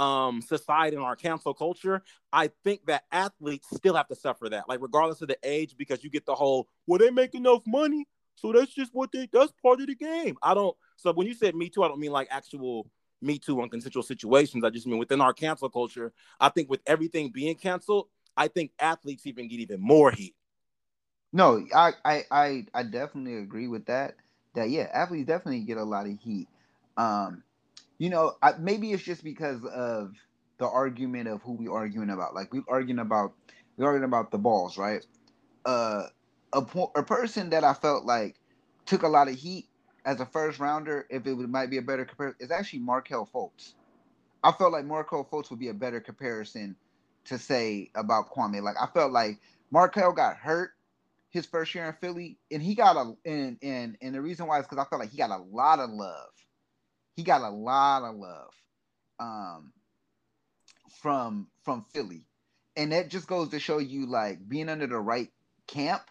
[0.00, 4.68] um society and our cancel culture, I think that athletes still have to suffer that,
[4.68, 8.06] like regardless of the age, because you get the whole, well, they make enough money,
[8.34, 10.36] so that's just what they, that's part of the game.
[10.42, 10.76] I don't.
[10.96, 14.02] So when you said me too, I don't mean like actual Me Too on consensual
[14.02, 14.64] situations.
[14.64, 18.72] I just mean within our cancel culture, I think with everything being canceled, I think
[18.78, 20.34] athletes even get even more heat.
[21.32, 24.14] No, I, I, I, I definitely agree with that.
[24.54, 26.48] That yeah, athletes definitely get a lot of heat.
[26.96, 27.42] Um,
[28.00, 30.14] you know, I, maybe it's just because of
[30.58, 32.34] the argument of who we arguing about.
[32.34, 33.34] Like we arguing about,
[33.78, 35.06] we arguing about the balls, right?
[35.66, 36.04] Uh,
[36.54, 38.36] a a person that I felt like
[38.86, 39.68] took a lot of heat
[40.06, 43.30] as a first rounder, if it would, might be a better comparison, is actually Markelle
[43.32, 43.74] Fultz.
[44.44, 46.76] I felt like Markelle Fultz would be a better comparison
[47.26, 48.62] to say about Kwame.
[48.62, 50.72] Like I felt like Markelle got hurt
[51.30, 54.60] his first year in Philly, and he got a and and and the reason why
[54.60, 56.30] is because I felt like he got a lot of love.
[57.16, 58.52] He got a lot of love
[59.18, 59.72] um,
[61.02, 62.24] from from Philly,
[62.76, 65.30] and that just goes to show you like being under the right
[65.66, 66.02] camp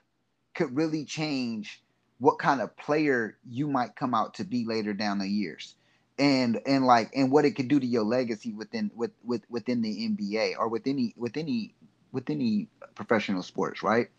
[0.53, 1.81] could really change
[2.19, 5.75] what kind of player you might come out to be later down the years
[6.19, 9.81] and and like and what it could do to your legacy within with, with within
[9.81, 11.73] the NBA or with any with any
[12.11, 14.09] with any professional sports, right?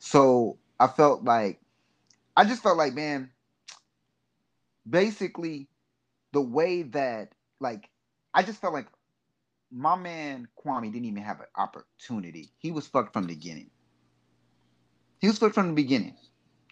[0.00, 1.60] So I felt like
[2.36, 3.30] I just felt like man,
[4.88, 5.68] basically
[6.34, 7.88] the way that like
[8.34, 8.88] I just felt like
[9.70, 12.52] my man Kwame didn't even have an opportunity.
[12.58, 13.70] He was fucked from the beginning.
[15.20, 16.16] He was fucked from the beginning.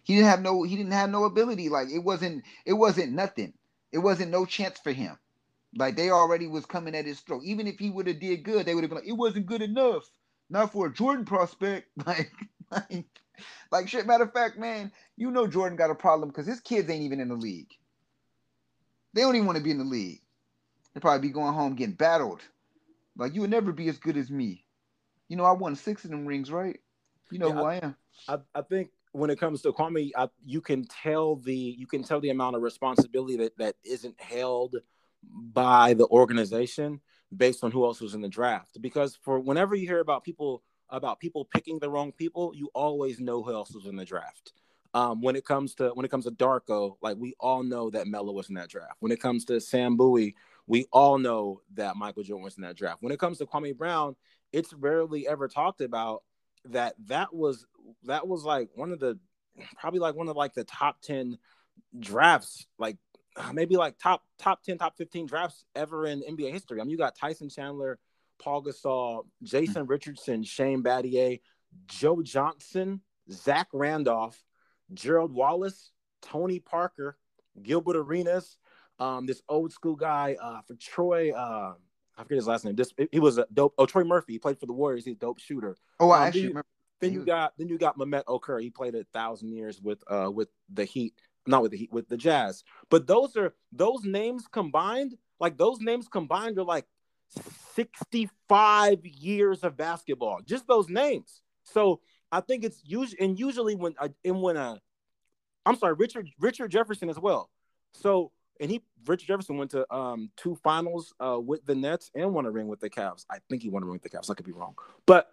[0.03, 1.69] He didn't have no he didn't have no ability.
[1.69, 3.55] Like it wasn't it wasn't nothing.
[3.93, 5.17] It wasn't no chance for him.
[5.77, 7.43] Like they already was coming at his throat.
[7.45, 9.63] Even if he would have did good, they would have been like, it wasn't good
[9.63, 10.11] enough.
[10.51, 11.89] Not for a Jordan prospect.
[12.07, 12.33] Like,
[12.71, 13.05] like,
[13.71, 14.07] like shit.
[14.07, 17.21] Matter of fact, man, you know Jordan got a problem because his kids ain't even
[17.21, 17.69] in the league.
[19.15, 20.21] They don't even want to be in the league.
[20.95, 22.43] They probably be going home getting battled.
[23.17, 24.65] Like you would never be as good as me.
[25.29, 26.79] You know, I won six of them rings, right?
[27.31, 27.97] You know Yeah, who I am.
[28.29, 32.03] I, I think when it comes to Kwame, I, you can tell the you can
[32.03, 34.77] tell the amount of responsibility that that isn't held
[35.25, 37.01] by the organization
[37.35, 38.81] based on who else was in the draft.
[38.81, 43.21] Because for whenever you hear about people about people picking the wrong people, you always
[43.21, 44.53] know who else was in the draft.
[44.95, 48.07] Um, when it comes to when it comes to Darko, like we all know that
[48.07, 48.97] Melo was in that draft.
[49.01, 52.77] When it comes to Sam Bowie, we all know that Michael Jordan was in that
[52.77, 52.99] draft.
[53.01, 54.17] When it comes to Kwame Brown,
[54.53, 56.23] it's rarely ever talked about
[56.67, 57.67] that that was
[58.05, 59.19] that was like one of the
[59.79, 61.39] probably like one of like the top 10
[61.99, 62.97] drafts like
[63.53, 66.81] maybe like top top 10 top 15 drafts ever in NBA history.
[66.81, 67.99] I mean you got Tyson Chandler,
[68.39, 71.41] Paul Gasol, Jason Richardson, Shane Battier,
[71.87, 73.01] Joe Johnson,
[73.31, 74.43] Zach Randolph,
[74.95, 75.91] Gerald Wallace,
[76.23, 77.17] Tony Parker,
[77.63, 78.59] Gilbert Arenas,
[78.99, 81.33] um, this old school guy uh, for Troy.
[81.33, 81.75] Uh,
[82.17, 82.75] I forget his last name.
[82.77, 83.75] This he was a dope.
[83.79, 84.35] Oh, Troy Murphy.
[84.35, 85.05] He played for the Warriors.
[85.05, 85.77] He's a dope shooter.
[85.99, 86.67] Oh, I Um, actually you- remember.
[87.01, 88.63] Then you got then you got Mehmet Okur.
[88.63, 91.15] He played a thousand years with uh with the Heat,
[91.49, 92.63] not with the Heat, with the Jazz.
[92.91, 96.87] But those are those names combined, like those names combined are like
[97.75, 100.41] 65 years of basketball.
[100.45, 101.41] Just those names.
[101.65, 102.01] So
[102.33, 104.77] I think it's usually and usually when uh, and when uh
[105.65, 107.51] I'm sorry, Richard Richard Jefferson as well.
[107.93, 112.33] So and he Richard Jefferson went to um two finals uh with the Nets and
[112.33, 113.27] won a ring with the Cavs.
[113.31, 114.31] I think he won a ring with the Cavs.
[114.31, 114.75] I could be wrong,
[115.07, 115.31] but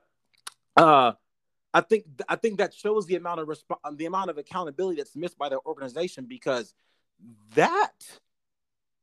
[0.75, 1.13] uh
[1.73, 5.15] I think I think that shows the amount of resp- the amount of accountability that's
[5.15, 6.73] missed by their organization because
[7.55, 7.93] that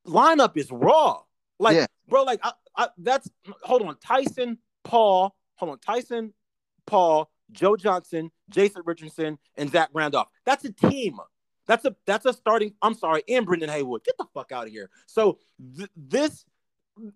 [0.06, 1.22] lineup is raw.
[1.58, 1.86] Like, Yeah.
[2.08, 3.30] bro, like I, I, that's
[3.62, 6.34] hold on, Tyson, Paul, hold on, Tyson,
[6.86, 10.28] Paul, Joe Johnson, Jason Richardson, and Zach Randolph.
[10.44, 11.18] That's a team.
[11.66, 12.74] That's a that's a starting.
[12.82, 14.04] I'm sorry, and Brendan Haywood.
[14.04, 14.90] Get the fuck out of here.
[15.06, 15.38] So
[15.76, 16.44] th- this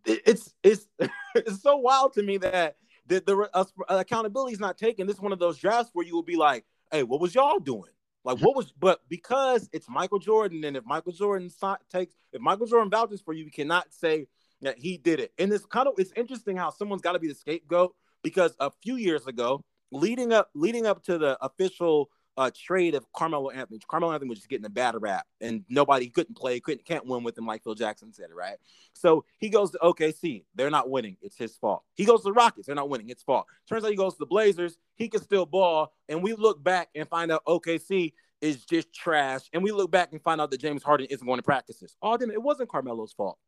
[0.04, 0.86] it's it's
[1.34, 5.06] it's so wild to me that the, the uh, accountability is not taken.
[5.06, 7.58] This is one of those drafts where you will be like, "Hey, what was y'all
[7.58, 7.90] doing?
[8.24, 11.50] Like, what was?" But because it's Michael Jordan, and if Michael Jordan
[11.92, 14.26] takes, if Michael Jordan vouches for you, you cannot say
[14.62, 15.32] that he did it.
[15.38, 18.70] And it's kind of it's interesting how someone's got to be the scapegoat because a
[18.82, 23.78] few years ago, leading up leading up to the official uh, trade of Carmelo Anthony.
[23.86, 27.22] Carmelo Anthony was just getting a bad rap, and nobody couldn't play, couldn't can't win
[27.22, 28.56] with him like Phil Jackson said, right?
[28.94, 30.44] So he goes to OKC.
[30.54, 31.16] They're not winning.
[31.20, 31.82] It's his fault.
[31.94, 32.66] He goes to the Rockets.
[32.66, 33.10] They're not winning.
[33.10, 33.46] It's fault.
[33.68, 34.78] Turns out he goes to the Blazers.
[34.96, 35.92] He can still ball.
[36.08, 39.42] And we look back and find out OKC is just trash.
[39.52, 41.96] And we look back and find out that James Harden isn't going to practices.
[42.00, 43.38] Oh, damn, it wasn't Carmelo's fault.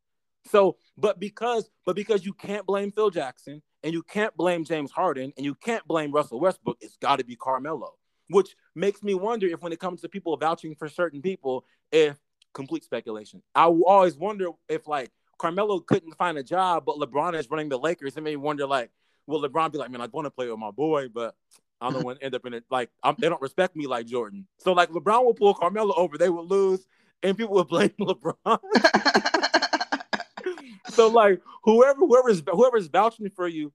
[0.51, 4.91] So, but because, but because you can't blame Phil Jackson and you can't blame James
[4.91, 7.93] Harden and you can't blame Russell Westbrook, it's got to be Carmelo.
[8.29, 12.17] Which makes me wonder if, when it comes to people vouching for certain people, if
[12.53, 13.41] complete speculation.
[13.53, 17.69] I will always wonder if like Carmelo couldn't find a job, but LeBron is running
[17.69, 18.15] the Lakers.
[18.15, 18.91] It made me wonder like,
[19.27, 21.35] will LeBron be like, man, I want to play with my boy, but
[21.81, 22.63] I don't want to end up in it.
[22.69, 24.47] Like, I'm, they don't respect me like Jordan.
[24.59, 26.85] So like, LeBron will pull Carmelo over, they will lose,
[27.21, 28.59] and people will blame LeBron.
[30.89, 33.71] so like whoever whoever's whoever's vouching for you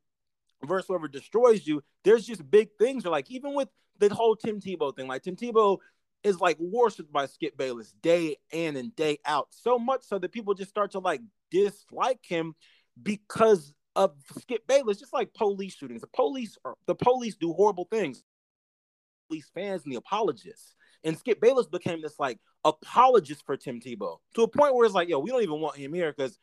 [0.65, 3.07] versus whoever destroys you, there's just big things.
[3.07, 3.69] Or like even with
[3.99, 5.79] the whole Tim Tebow thing, like Tim Tebow
[6.23, 10.33] is like worshipped by Skip Bayless day in and day out, so much so that
[10.33, 12.55] people just start to like dislike him
[13.03, 14.99] because of Skip Bayless.
[14.99, 18.23] Just like police shootings, the police are the police do horrible things.
[19.29, 20.75] Police fans and the apologists.
[21.05, 24.95] And Skip Bayless became this like apologist for Tim Tebow to a point where it's
[24.95, 26.39] like, yo, we don't even want him here because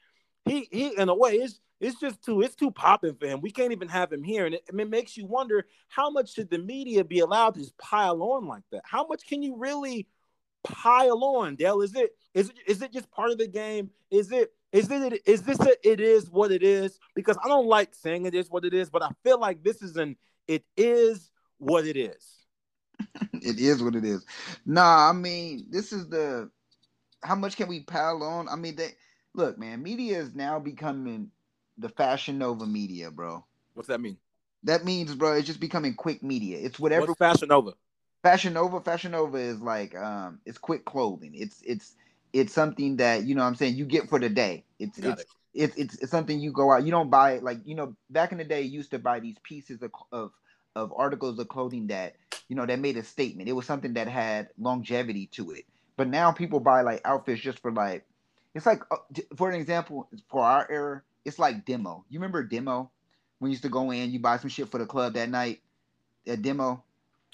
[0.46, 3.42] he he in a way is it's just too it's too popping for him.
[3.42, 6.50] We can't even have him here, and it, it, makes you wonder how much should
[6.50, 8.82] the media be allowed to just pile on like that?
[8.86, 10.08] How much can you really
[10.64, 11.82] pile on, Dale?
[11.82, 13.90] Is it is it is it just part of the game?
[14.10, 17.00] Is it is it is this a, it is what it is?
[17.16, 19.82] Because I don't like saying it is what it is, but I feel like this
[19.82, 20.16] is an
[20.48, 22.46] it is what it is.
[23.34, 24.26] it is what it is.
[24.66, 26.50] Nah, I mean, this is the
[27.24, 28.48] how much can we pile on?
[28.48, 28.92] I mean, they
[29.36, 31.32] look, man, media is now becoming
[31.78, 33.44] the Fashion Nova media, bro.
[33.74, 34.18] What's that mean?
[34.64, 36.58] That means, bro, it's just becoming quick media.
[36.60, 37.74] It's whatever What's Fashion Nova.
[38.24, 41.34] Fashion Nova, Fashion Nova is like um it's quick clothing.
[41.36, 41.96] It's it's
[42.34, 44.64] it's something that, you know what I'm saying, you get for the day.
[44.80, 45.28] It's Got it's it.
[45.54, 46.84] It's, it's, it's something you go out.
[46.84, 47.96] You don't buy it like you know.
[48.10, 50.32] Back in the day, you used to buy these pieces of, of
[50.76, 52.16] of articles of clothing that
[52.50, 53.48] you know that made a statement.
[53.48, 55.66] It was something that had longevity to it.
[55.96, 58.06] But now people buy like outfits just for like
[58.56, 58.98] it's like uh,
[59.36, 62.06] for an example for our era, it's like demo.
[62.10, 62.90] You remember demo
[63.40, 65.62] when you used to go in, you buy some shit for the club that night.
[66.26, 66.84] At demo,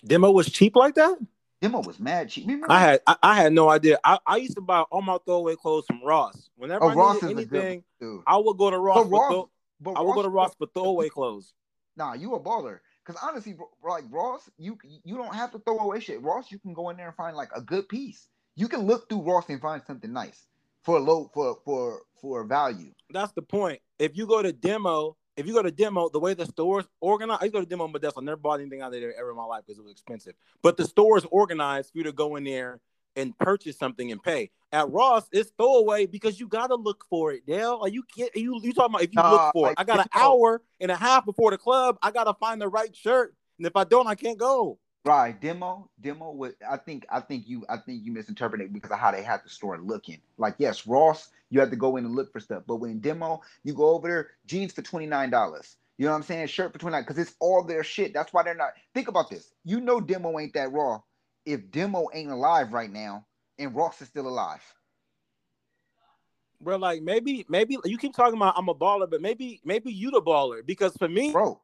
[0.04, 1.18] demo was cheap like that.
[1.62, 2.48] Demo was mad cheap.
[2.48, 2.72] Remember?
[2.72, 4.00] I had I, I, had no idea.
[4.04, 6.50] I, I used to buy all my throwaway clothes from Ross.
[6.58, 7.84] Whenever oh, I Ross needed anything,
[8.26, 9.04] I would go to Ross.
[9.04, 9.48] But Ross,
[9.80, 11.54] but I would Ross, go to Ross for throwaway clothes.
[11.96, 12.80] Nah, you a baller.
[13.06, 16.22] Cause honestly, like Ross, you you don't have to throw away shit.
[16.22, 18.28] Ross, you can go in there and find like a good piece.
[18.56, 20.48] You can look through Ross and find something nice
[20.84, 22.92] for low for for for value.
[23.10, 23.82] That's the point.
[24.00, 27.44] If you go to demo, if you go to demo, the way the stores organized,
[27.44, 28.22] I go to demo Modesto.
[28.22, 30.34] I never bought anything out of there ever in my life because it was expensive.
[30.62, 32.80] But the stores organized for you to go in there
[33.16, 34.52] and purchase something and pay.
[34.72, 37.80] At Ross, it's throwaway because you gotta look for it, Dale.
[37.82, 39.76] Are you get you you talking about if you uh, look for it?
[39.78, 41.98] I got an hour and a half before the club.
[42.02, 44.80] I gotta find the right shirt, and if I don't, I can't go.
[45.04, 46.32] Right, demo, demo.
[46.32, 49.42] What I think, I think you, I think you misinterpreted because of how they had
[49.44, 50.20] the store looking.
[50.38, 53.42] Like, yes, Ross, you have to go in and look for stuff, but when demo,
[53.64, 55.78] you go over there, jeans for twenty nine dollars.
[55.98, 56.48] You know what I'm saying?
[56.48, 58.14] Shirt for twenty nine because it's all their shit.
[58.14, 58.74] That's why they're not.
[58.94, 59.52] Think about this.
[59.66, 61.02] You know, demo ain't that raw.
[61.48, 63.26] If demo ain't alive right now,
[63.58, 64.62] and Ross is still alive.
[66.62, 70.12] Bro, like maybe, maybe you keep talking about I'm a baller, but maybe, maybe you
[70.12, 71.60] the baller because for me, bro,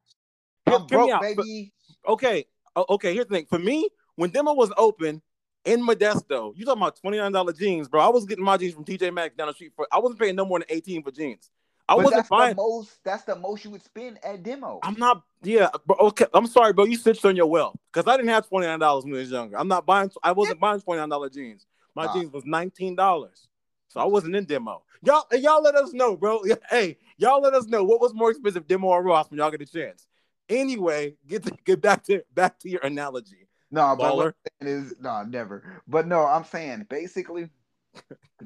[0.66, 1.72] I'm broke, baby.
[2.08, 2.46] Okay,
[2.78, 3.12] Oh, okay.
[3.14, 3.48] Here's the thing.
[3.48, 5.24] For me, when demo was open
[5.66, 8.02] in Modesto, you talking about twenty nine dollar jeans, bro.
[8.02, 9.88] I was getting my jeans from TJ Maxx down the street for.
[9.92, 11.50] I wasn't paying no more than eighteen for jeans.
[11.90, 12.56] I but wasn't that's buying.
[12.56, 14.80] The most, that's the most you would spend at demo.
[14.84, 15.24] I'm not.
[15.42, 16.28] Yeah, but okay.
[16.36, 16.86] I'm sorry, bro.
[16.86, 19.32] You switched on your wealth because I didn't have twenty nine dollars when I was
[19.32, 19.58] younger.
[19.58, 20.12] I'm not buying.
[20.22, 21.66] I wasn't buying twenty nine dollar jeans.
[21.96, 22.14] My wow.
[22.14, 23.48] jeans was nineteen dollars,
[23.88, 24.84] so I wasn't in demo.
[25.04, 26.44] Y'all, y'all let us know, bro.
[26.70, 29.62] Hey, y'all let us know what was more expensive, demo or Ross, when y'all get
[29.62, 30.06] a chance.
[30.50, 33.48] Anyway, get to, get back to back to your analogy.
[33.70, 35.82] No, but what is no, never.
[35.88, 37.50] But no, I'm saying basically,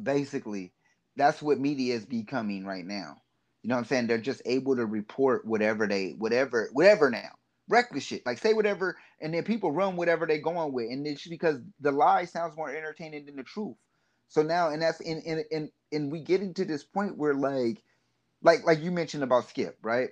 [0.02, 0.74] basically,
[1.16, 3.18] that's what media is becoming right now.
[3.62, 4.08] You know what I'm saying?
[4.08, 7.30] They're just able to report whatever they, whatever, whatever now.
[7.70, 8.26] Reckless shit.
[8.26, 10.90] Like say whatever, and then people run whatever they're going with.
[10.90, 13.76] And it's because the lie sounds more entertaining than the truth.
[14.28, 17.84] So now, and that's and and and, and we get into this point where like,
[18.42, 20.10] like like you mentioned about Skip, right?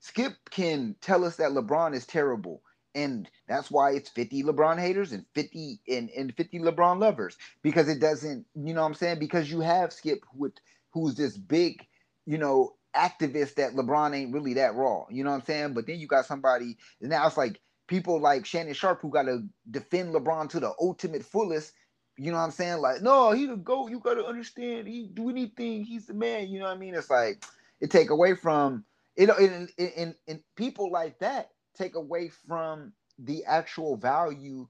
[0.00, 2.62] Skip can tell us that LeBron is terrible.
[2.94, 7.36] And that's why it's 50 LeBron haters and 50 and, and 50 LeBron lovers.
[7.62, 9.18] Because it doesn't, you know what I'm saying?
[9.18, 10.52] Because you have Skip who,
[10.92, 11.86] who's this big,
[12.26, 15.04] you know, activist that LeBron ain't really that raw.
[15.10, 15.74] You know what I'm saying?
[15.74, 19.24] But then you got somebody, and now it's like people like Shannon Sharpe who got
[19.24, 21.72] to defend LeBron to the ultimate fullest.
[22.16, 22.78] You know what I'm saying?
[22.78, 23.90] Like, no, he the GOAT.
[23.90, 24.88] You got to understand.
[24.88, 25.84] He do anything.
[25.84, 26.48] He's the man.
[26.48, 26.94] You know what I mean?
[26.94, 27.44] It's like
[27.80, 28.84] it take away from
[29.18, 29.30] it.
[29.30, 34.68] And, and, and people like that take away from the actual value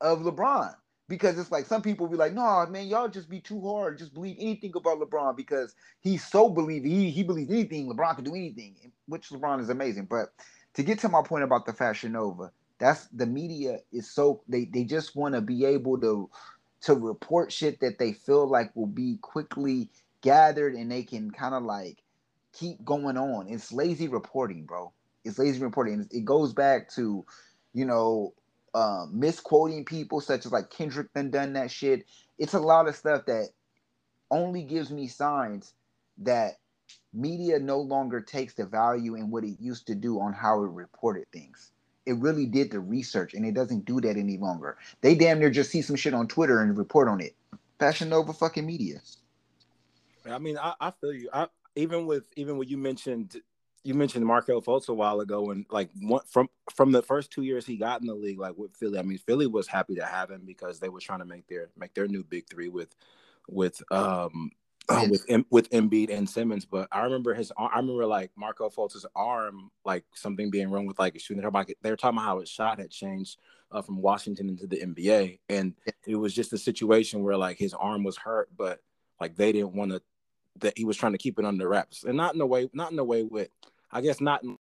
[0.00, 0.74] of LeBron
[1.08, 3.98] because it's like some people be like, "No, man, y'all just be too hard.
[3.98, 7.88] Just believe anything about LeBron because he's so believe he he believes anything.
[7.88, 8.74] LeBron can do anything,
[9.06, 10.32] which LeBron is amazing." But
[10.74, 14.64] to get to my point about the Fashion Nova, that's the media is so they
[14.64, 16.30] they just want to be able to
[16.82, 19.90] to report shit that they feel like will be quickly
[20.22, 22.01] gathered and they can kind of like
[22.52, 23.48] keep going on.
[23.48, 24.92] It's lazy reporting, bro.
[25.24, 26.06] It's lazy reporting.
[26.10, 27.24] It goes back to,
[27.72, 28.34] you know,
[28.74, 32.06] um, misquoting people such as like Kendrick done done that shit.
[32.38, 33.48] It's a lot of stuff that
[34.30, 35.74] only gives me signs
[36.18, 36.52] that
[37.12, 40.70] media no longer takes the value in what it used to do on how it
[40.70, 41.72] reported things.
[42.06, 44.78] It really did the research and it doesn't do that any longer.
[45.02, 47.36] They damn near just see some shit on Twitter and report on it.
[47.78, 49.00] Fashion Nova fucking media.
[50.28, 51.28] I mean, I, I feel you.
[51.32, 51.46] I
[51.76, 53.40] even with even when you mentioned
[53.84, 57.42] you mentioned Markelle Fultz a while ago, and like one, from from the first two
[57.42, 58.98] years he got in the league, like with Philly.
[58.98, 61.70] I mean, Philly was happy to have him because they were trying to make their
[61.76, 62.94] make their new big three with
[63.48, 64.50] with um
[64.88, 66.64] uh, with with Embiid and Simmons.
[66.64, 70.98] But I remember his I remember like Markelle Fultz's arm, like something being wrong with
[70.98, 71.42] like shooting.
[71.42, 73.38] They were, they were talking about how his shot had changed
[73.72, 75.74] uh, from Washington into the NBA, and
[76.06, 78.80] it was just a situation where like his arm was hurt, but
[79.20, 80.02] like they didn't want to
[80.60, 82.92] that he was trying to keep it under wraps, and not in a way, not
[82.92, 83.48] in a way with,
[83.90, 84.58] I guess not in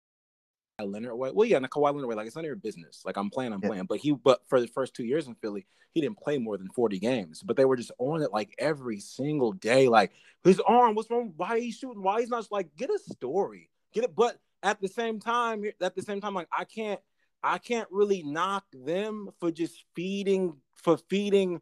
[0.79, 1.31] a Leonard way.
[1.33, 3.01] Well, yeah, in a Kawhi Leonard way, like it's none of your business.
[3.05, 3.69] Like I'm playing, I'm yeah.
[3.69, 3.85] playing.
[3.85, 6.69] But he, but for the first two years in Philly, he didn't play more than
[6.69, 7.41] 40 games.
[7.43, 9.87] But they were just on it like every single day.
[9.87, 10.11] Like
[10.43, 11.33] his arm, what's wrong?
[11.35, 12.01] Why he's shooting?
[12.01, 14.15] Why he's not like get a story, get it.
[14.15, 16.99] But at the same time, at the same time, like I can't,
[17.43, 21.61] I can't really knock them for just feeding for feeding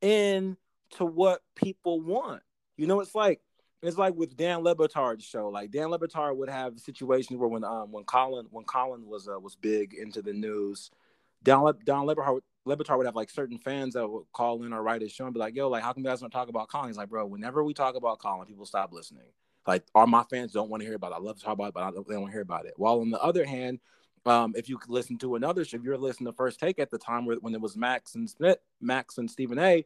[0.00, 0.56] in
[0.92, 2.42] to what people want.
[2.76, 3.40] You know, it's like
[3.82, 5.48] it's like with Dan Le Batard's show.
[5.48, 9.28] Like Dan Le Batard would have situations where when um when Colin when Colin was
[9.28, 10.90] uh, was big into the news,
[11.42, 14.62] Dan Le, Dan Le Batard, Le Batard would have like certain fans that would call
[14.64, 16.30] in or write his show and be like, "Yo, like how come you guys don't
[16.30, 19.24] talk about Colin?" He's like, "Bro, whenever we talk about Colin, people stop listening.
[19.66, 21.16] Like, all my fans don't want to hear about it.
[21.16, 22.74] I love to talk about it, but don't, they don't want to hear about it."
[22.76, 23.80] While on the other hand,
[24.26, 26.98] um, if you listen to another show, if you're listening to First Take at the
[26.98, 29.84] time where, when it was Max and Smith, Max and Stephen A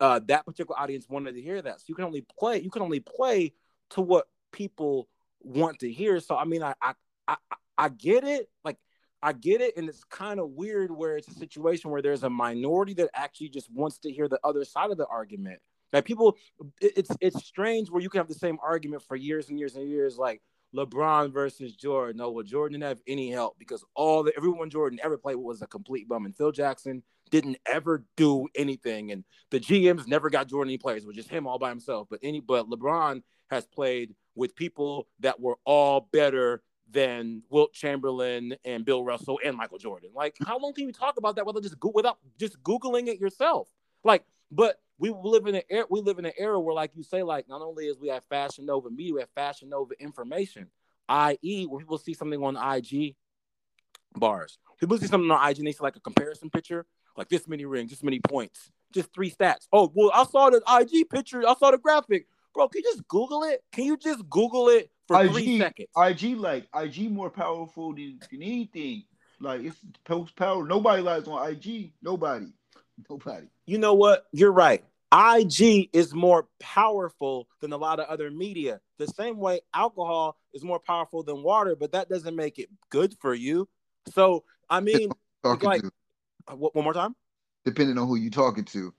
[0.00, 1.80] uh, that particular audience wanted to hear that.
[1.80, 3.52] So you can only play you can only play
[3.90, 5.08] to what people
[5.40, 6.20] want to hear.
[6.20, 6.94] So I mean, I I
[7.28, 7.36] I,
[7.76, 8.48] I get it.
[8.64, 8.78] Like
[9.22, 12.30] I get it, and it's kind of weird where it's a situation where there's a
[12.30, 15.60] minority that actually just wants to hear the other side of the argument.
[15.92, 16.36] Like people,
[16.80, 19.88] it's it's strange where you can have the same argument for years and years and
[19.88, 20.18] years.
[20.18, 20.42] Like
[20.74, 22.16] LeBron versus Jordan.
[22.16, 25.62] No, well, Jordan didn't have any help because all the everyone Jordan ever played was
[25.62, 27.02] a complete bum, and Phil Jackson
[27.34, 31.02] didn't ever do anything, and the GMs never got Jordan any players.
[31.02, 32.06] It was just him all by himself.
[32.08, 38.54] But any, but LeBron has played with people that were all better than Wilt Chamberlain
[38.64, 40.10] and Bill Russell and Michael Jordan.
[40.14, 43.18] Like, how long can you talk about that without just go without just googling it
[43.18, 43.68] yourself?
[44.04, 45.86] Like, but we live in an era.
[45.90, 48.22] We live in an era where, like you say, like not only is we have
[48.26, 50.68] Fashion Nova media, we have Fashion Nova information,
[51.08, 53.16] i.e., when people see something on IG
[54.14, 54.58] bars.
[54.78, 56.86] People see something on IG and they see like a comparison picture,
[57.16, 59.66] like this many rings, this many points, just three stats.
[59.72, 62.26] Oh, well, I saw the IG picture, I saw the graphic.
[62.54, 63.62] Bro, can you just Google it?
[63.72, 65.88] Can you just Google it for IG, three seconds?
[65.96, 69.04] IG like IG more powerful than, than anything.
[69.40, 70.64] Like it's post power.
[70.64, 71.92] Nobody lies on IG.
[72.02, 72.46] Nobody.
[73.10, 73.46] Nobody.
[73.66, 74.26] You know what?
[74.32, 74.84] You're right.
[75.12, 78.80] IG is more powerful than a lot of other media.
[78.98, 83.14] The same way alcohol is more powerful than water, but that doesn't make it good
[83.20, 83.68] for you.
[84.12, 85.10] So, I mean,
[85.44, 85.92] like, to.
[86.46, 87.14] Uh, one more time.
[87.64, 88.92] Depending on who you're talking to.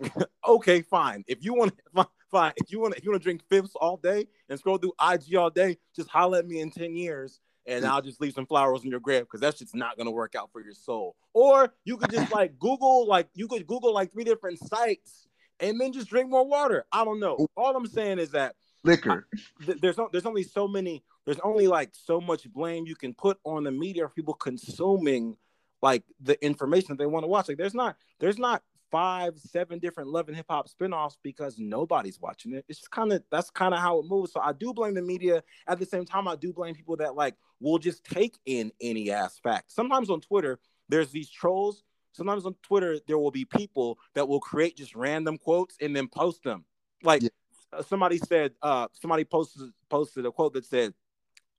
[0.48, 1.24] okay, fine.
[1.26, 1.72] If you want,
[2.30, 2.52] fine.
[2.56, 5.36] If you want, if you want to drink fifths all day and scroll through IG
[5.36, 8.84] all day, just holler at me in ten years, and I'll just leave some flowers
[8.84, 11.14] in your grave because that's just not gonna work out for your soul.
[11.34, 15.28] Or you could just like Google, like you could Google like three different sites
[15.60, 16.84] and then just drink more water.
[16.90, 17.46] I don't know.
[17.56, 19.28] All I'm saying is that liquor.
[19.68, 21.04] I, there's no, there's only so many.
[21.24, 25.36] There's only like so much blame you can put on the media for people consuming
[25.82, 27.48] like the information that they want to watch.
[27.48, 32.20] Like there's not there's not five, seven different love and hip hop spinoffs because nobody's
[32.20, 32.64] watching it.
[32.68, 34.32] It's just kind of that's kind of how it moves.
[34.32, 35.42] So I do blame the media.
[35.66, 39.10] At the same time, I do blame people that like will just take in any
[39.10, 39.72] ass fact.
[39.72, 41.82] Sometimes on Twitter, there's these trolls.
[42.12, 46.06] Sometimes on Twitter, there will be people that will create just random quotes and then
[46.06, 46.64] post them.
[47.02, 47.28] Like yeah.
[47.88, 50.92] Somebody said, uh, somebody posted posted a quote that said,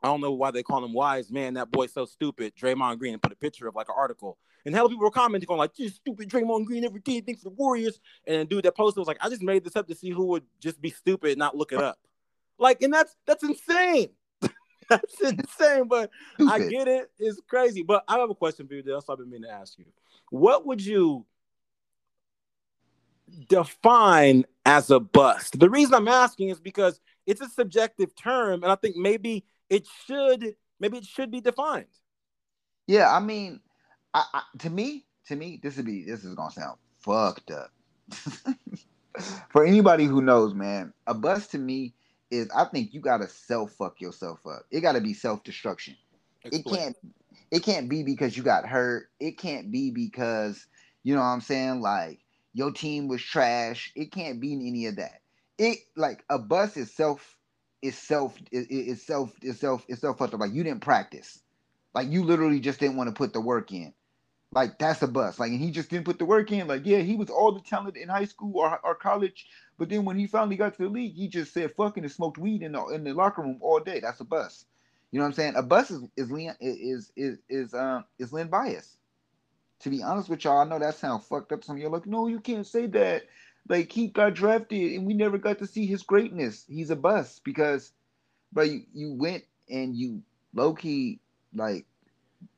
[0.04, 1.54] I don't know why they call him Wiseman.
[1.54, 2.54] That boy's so stupid.
[2.56, 4.38] Draymond Green and put a picture of like an article.
[4.66, 7.50] And hell, people were commenting going like, just stupid Draymond Green every day thinks the
[7.50, 8.02] Warriors.
[8.28, 10.44] And dude that posted was like, I just made this up to see who would
[10.60, 11.98] just be stupid and not look it up.
[12.60, 14.10] Like, and that's that's insane.
[14.90, 15.88] that's insane.
[15.88, 16.52] But stupid.
[16.52, 17.10] I get it.
[17.18, 17.82] It's crazy.
[17.82, 18.84] But I have a question for you.
[18.84, 19.86] That's what I've been meaning to ask you.
[20.32, 21.26] What would you
[23.48, 25.60] define as a bust?
[25.60, 29.88] The reason I'm asking is because it's a subjective term, and I think maybe it
[30.06, 31.88] should maybe it should be defined.
[32.88, 33.62] Yeah, I mean,
[34.14, 37.72] I, I, to me, to me, this would be this is gonna sound fucked up.
[39.52, 41.94] For anybody who knows, man, a bust to me
[42.32, 44.64] is I think you gotta self fuck yourself up.
[44.72, 45.96] It gotta be self destruction.
[46.44, 46.98] It can't
[47.52, 49.10] it can't be because you got hurt.
[49.20, 50.66] It can't be because
[51.04, 52.20] you know what I'm saying, like
[52.54, 53.92] your team was trash.
[53.96, 55.22] It can't be any of that.
[55.58, 57.38] It like a bust is self
[57.84, 60.40] is self is, is self is self is self fucked up.
[60.40, 61.40] Like you didn't practice.
[61.94, 63.94] Like you literally just didn't want to put the work in.
[64.54, 65.40] Like that's a bust.
[65.40, 66.68] Like and he just didn't put the work in.
[66.68, 70.06] Like yeah, he was all the talent in high school or, or college, but then
[70.06, 72.72] when he finally got to the league, he just said fucking and smoked weed in
[72.72, 74.00] the in the locker room all day.
[74.00, 74.66] That's a bust.
[75.12, 75.56] You know what I'm saying?
[75.58, 78.98] A bust is is is is is um is Len Bias.
[79.82, 81.66] To be honest with y'all, I know that sounds fucked up.
[81.66, 83.24] Some of y'all like, no, you can't say that.
[83.68, 86.66] Like he got drafted and we never got to see his greatness.
[86.68, 87.92] He's a bust because,
[88.52, 90.22] but you, you went and you
[90.54, 91.20] low key
[91.56, 91.86] like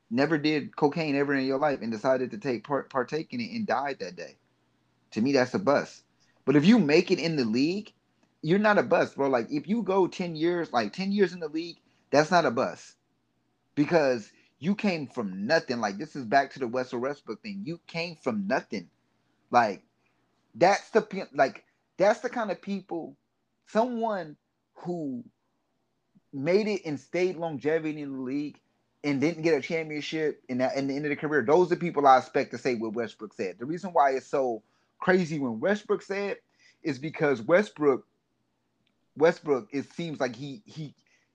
[0.10, 3.52] never did cocaine ever in your life and decided to take part partake in it
[3.52, 4.38] and died that day.
[5.12, 6.04] To me, that's a bust.
[6.46, 7.94] But if you make it in the league,
[8.42, 9.30] you're not a bust, bro.
[9.30, 11.78] Like if you go 10 years, like 10 years in the league,
[12.12, 12.96] that's not a bust.
[13.76, 15.80] Because you came from nothing.
[15.80, 17.62] Like this is back to the Western Westbrook thing.
[17.66, 18.90] You came from nothing.
[19.52, 19.84] Like
[20.56, 21.64] that's the like
[21.98, 23.16] that's the kind of people,
[23.68, 24.36] someone
[24.76, 25.24] who
[26.34, 28.60] made it and stayed longevity in the league
[29.04, 31.44] and didn't get a championship in that in the end of the career.
[31.44, 33.58] Those are people I expect to say what Westbrook said.
[33.60, 34.64] The reason why it's so
[35.00, 36.38] crazy when Westbrook said
[36.84, 38.06] is because Westbrook
[39.18, 40.94] Westbrook it seems like he he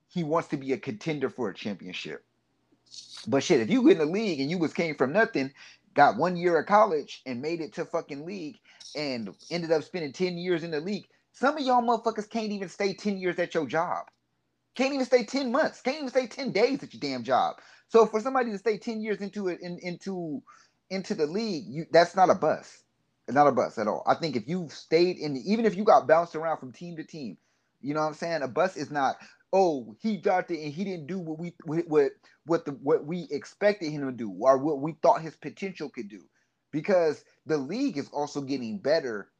[0.08, 2.24] he wants to be a contender for a championship.
[3.26, 5.52] But shit, if you get in the league and you was came from nothing,
[6.01, 8.59] got one year of college and made it to fucking league
[8.96, 11.07] and ended up spending 10 years in the league.
[11.32, 14.07] Some of y'all motherfuckers can't even stay 10 years at your job.
[14.76, 15.82] Can't even stay 10 months.
[15.82, 17.57] Can't even stay 10 days at your damn job.
[17.88, 20.42] So for somebody to stay 10 years into it in, into
[20.90, 22.84] into the league, you that's not a bust.
[23.28, 24.05] It's not a bust at all.
[24.07, 27.05] I think if you stayed in even if you got bounced around from team to
[27.05, 27.38] team,
[27.82, 28.42] you know what I'm saying?
[28.42, 29.16] A bus is not,
[29.53, 32.12] oh, he got and he didn't do what we what
[32.46, 36.09] what the what we expected him to do or what we thought his potential could
[36.09, 36.22] do.
[36.72, 39.30] Because the league is also getting better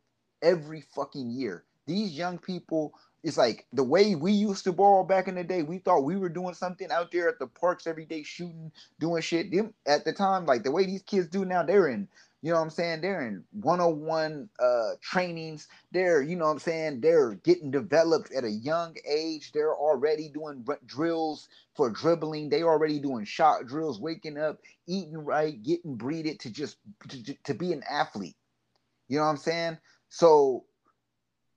[0.43, 1.65] every fucking year.
[1.87, 2.93] These young people,
[3.23, 5.63] it's like the way we used to ball back in the day.
[5.63, 9.23] We thought we were doing something out there at the parks every day, shooting, doing
[9.23, 9.53] shit.
[9.53, 12.09] Them at the time, like the way these kids do now, they're in
[12.43, 13.03] you know what I'm saying?
[13.03, 15.69] They're in 101 uh, trainings.
[15.93, 17.01] They're, you know what I'm saying?
[17.03, 19.53] They're getting developed at a young age.
[19.53, 22.49] They're already doing r- drills for dribbling.
[22.49, 26.79] They already doing shot drills, waking up, eating right, getting breeded to just
[27.11, 28.37] to, to be an athlete.
[29.09, 29.79] You know what I'm saying?
[30.09, 30.65] So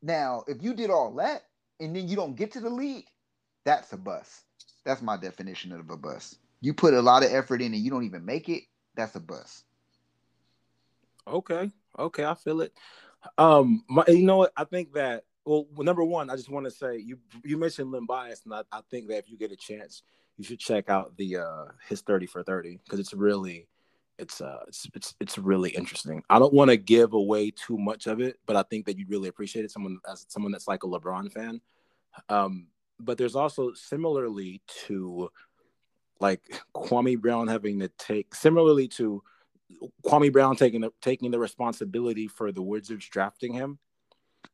[0.01, 1.43] now, if you did all that
[1.79, 3.07] and then you don't get to the league,
[3.63, 4.43] that's a bust.
[4.83, 6.39] That's my definition of a bust.
[6.59, 8.63] You put a lot of effort in and you don't even make it,
[8.95, 9.63] that's a bust.
[11.27, 12.73] Okay, okay, I feel it.
[13.37, 14.51] Um, my, you know what?
[14.57, 18.05] I think that well, number one, I just want to say you you mentioned Len
[18.05, 20.03] Bias, and I, I think that if you get a chance,
[20.37, 23.67] you should check out the uh his thirty for thirty because it's really
[24.17, 26.23] it's uh it's it's it's really interesting.
[26.29, 29.05] I don't want to give away too much of it, but I think that you
[29.07, 29.71] really appreciate it.
[29.71, 31.61] Someone as someone that's like a LeBron fan.
[32.29, 32.67] Um,
[32.99, 35.29] but there's also similarly to
[36.19, 36.41] like
[36.75, 39.21] Kwame Brown having to take similarly to
[40.05, 43.79] Kwame Brown taking the, taking the responsibility for the Wizards drafting him.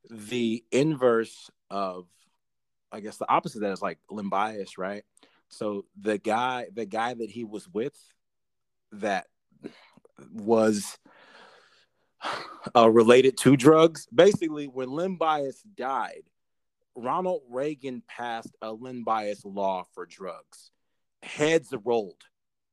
[0.09, 2.07] The inverse of,
[2.91, 5.03] I guess, the opposite of that is like Len Bias, right?
[5.49, 7.97] So the guy, the guy that he was with,
[8.91, 9.27] that
[10.31, 10.97] was
[12.75, 14.07] uh, related to drugs.
[14.13, 16.23] Basically, when Len Bias died,
[16.95, 20.71] Ronald Reagan passed a Len Bias law for drugs.
[21.23, 22.23] Heads rolled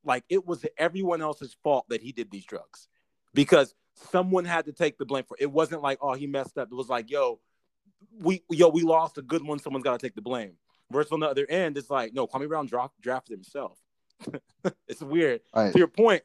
[0.07, 2.87] like it was everyone else's fault that he did these drugs
[3.33, 5.43] because someone had to take the blame for it.
[5.43, 6.69] It wasn't like, oh, he messed up.
[6.71, 7.39] It was like, yo,
[8.19, 9.59] we yo, we lost a good one.
[9.59, 10.53] Someone's got to take the blame.
[10.89, 13.77] Versus on the other end, it's like, no, Kwame Brown dropped, drafted himself.
[14.87, 15.41] it's weird.
[15.53, 15.73] Right.
[15.73, 16.23] To your point,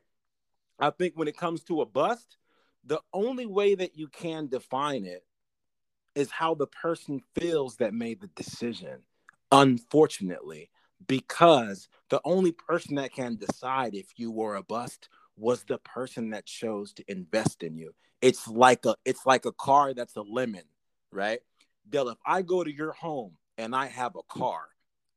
[0.78, 2.36] I think when it comes to a bust,
[2.84, 5.24] the only way that you can define it
[6.14, 9.00] is how the person feels that made the decision.
[9.50, 10.70] Unfortunately,
[11.06, 16.30] because the only person that can decide if you were a bust was the person
[16.30, 17.92] that chose to invest in you.
[18.20, 20.64] It's like a it's like a car that's a lemon,
[21.10, 21.40] right?
[21.88, 24.62] Dell, if I go to your home and I have a car,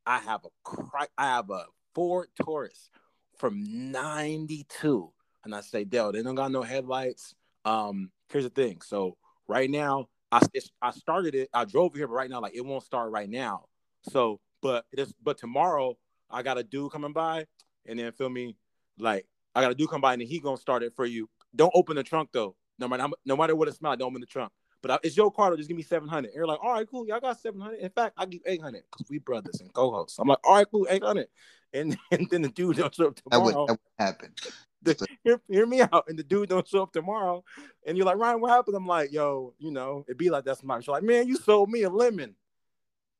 [0.06, 2.90] I have a I have a Ford Taurus
[3.38, 5.12] from 92
[5.44, 7.36] and I say, Dell, they don't got no headlights.
[7.64, 8.82] Um, here's the thing.
[8.82, 9.18] So
[9.48, 10.42] right now, I
[10.82, 11.50] I started it.
[11.54, 13.66] I drove here, but right now, like it won't start right now.
[14.10, 15.96] So but it is but tomorrow
[16.28, 17.46] I got a dude coming by,
[17.86, 18.56] and then feel me,
[18.98, 21.30] like I got a dude come by and he gonna start it for you.
[21.56, 22.56] Don't open the trunk though.
[22.80, 24.52] No matter no matter what it smells, don't open the trunk.
[24.82, 25.56] But it's your car.
[25.56, 26.32] Just give me seven hundred.
[26.34, 27.08] You're like, all right, cool.
[27.08, 27.78] Y'all got seven hundred.
[27.80, 30.18] In fact, I give eight hundred because we brothers and co-hosts.
[30.18, 31.28] I'm like, all right, cool, eight hundred.
[31.72, 33.52] And and then the dude don't show up tomorrow.
[33.52, 34.34] That would, that would happen.
[34.82, 36.06] The, hear, hear me out.
[36.08, 37.44] And the dude don't show up tomorrow.
[37.86, 38.76] And you're like, Ryan, what happened?
[38.76, 40.88] I'm like, yo, you know, it'd be like that's sometimes.
[40.88, 42.36] You're like, man, you sold me a lemon.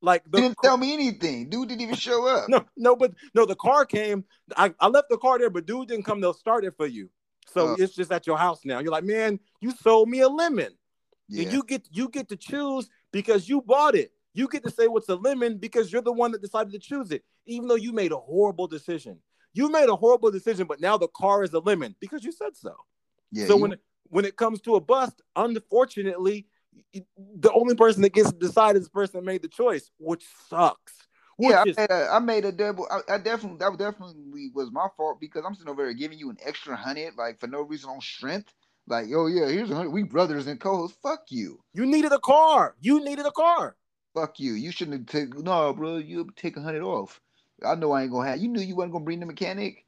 [0.02, 1.48] Like the didn't tell me anything.
[1.48, 2.48] Dude didn't even show up.
[2.48, 4.24] no, no, but no, the car came.
[4.56, 7.08] I, I left the car there, but dude didn't come to start it for you.
[7.48, 7.76] So Oh.
[7.78, 8.80] it's just at your house now.
[8.80, 10.72] You're like, man, you sold me a lemon.
[11.28, 11.44] yeah.
[11.44, 14.12] And you get you get to choose because you bought it.
[14.34, 17.10] You get to say what's a lemon because you're the one that decided to choose
[17.10, 19.18] it, even though you made a horrible decision.
[19.54, 22.54] You made a horrible decision, but now the car is a lemon because you said
[22.54, 22.74] so.
[23.32, 25.22] yeah, so you- when it, when it comes to a bust,
[25.70, 26.46] unfortunately,
[26.92, 30.24] the only person that gets to decide is the person that made the choice, which
[30.48, 30.94] sucks.
[31.36, 32.88] Which yeah, I made, a, I made a double.
[32.90, 36.18] I, I definitely that was definitely was my fault because I'm sitting over there giving
[36.18, 38.52] you an extra hundred like for no reason on strength.
[38.88, 39.90] Like, oh yeah, here's a hundred.
[39.90, 40.96] We brothers and co-hosts.
[41.02, 41.60] Fuck you.
[41.74, 42.74] you needed a car.
[42.80, 43.76] You needed a car.
[44.14, 44.54] Fuck you.
[44.54, 45.44] You shouldn't have taken.
[45.44, 45.96] No, bro.
[45.98, 47.20] You take a hundred off.
[47.66, 48.38] I know I ain't gonna have.
[48.38, 49.84] You knew you wasn't gonna bring the mechanic.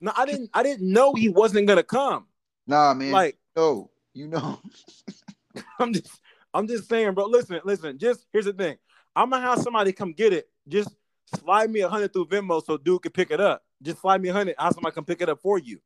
[0.00, 0.50] No, I didn't.
[0.54, 2.26] I didn't know he wasn't gonna come.
[2.68, 3.10] Nah, man.
[3.10, 4.60] Like no, you know.
[5.78, 6.20] I'm just
[6.54, 7.26] I'm just saying, bro.
[7.26, 7.98] Listen, listen.
[7.98, 8.76] Just here's the thing.
[9.16, 10.48] I'm gonna have somebody come get it.
[10.68, 10.94] Just
[11.34, 13.64] slide me a hundred through Venmo so dude can pick it up.
[13.82, 14.54] Just slide me a hundred.
[14.56, 15.80] I'll have somebody come pick it up for you.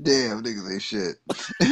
[0.00, 1.16] Damn, niggas ain't shit.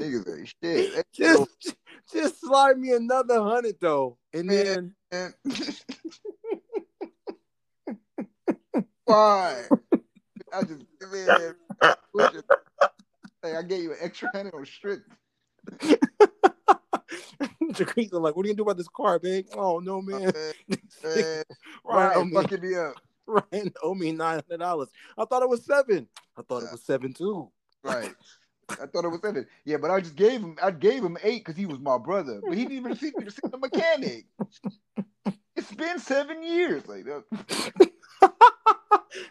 [0.00, 1.06] niggas ain't shit.
[1.12, 1.76] Just
[2.10, 5.34] just slide me another hundred though, and then Man.
[9.04, 9.64] Why?
[10.52, 11.54] I just man,
[12.14, 12.44] push it.
[13.42, 15.08] Hey, I gave you an extra hundred on strict.
[17.78, 19.46] Jaquez like, what are you gonna do about this car, babe?
[19.54, 20.32] Oh no, man.
[21.04, 21.44] Ryan,
[21.84, 22.94] Ryan me, fucking me up.
[23.26, 24.88] Ryan owe me nine hundred dollars.
[25.16, 26.08] I thought it was seven.
[26.36, 27.50] I thought it was seven too.
[27.84, 28.12] Right.
[28.70, 29.46] I thought it was seven.
[29.64, 32.40] Yeah, but I just gave him I gave him eight because he was my brother.
[32.44, 34.26] But he didn't even see me to see the mechanic.
[35.54, 36.86] It's been seven years.
[36.86, 37.90] Like that.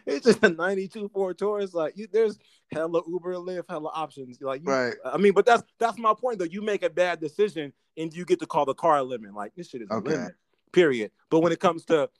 [0.08, 1.74] It's just a 92 Ford Taurus.
[1.74, 2.38] Like you, there's
[2.72, 4.40] hella Uber Lyft, hella options.
[4.40, 4.94] Like you, Right.
[5.04, 6.44] I mean, but that's that's my point though.
[6.44, 9.34] You make a bad decision and you get to call the car a lemon.
[9.34, 10.14] Like this shit is Okay.
[10.14, 10.34] a lemon.
[10.72, 11.10] Period.
[11.30, 12.10] But when it comes to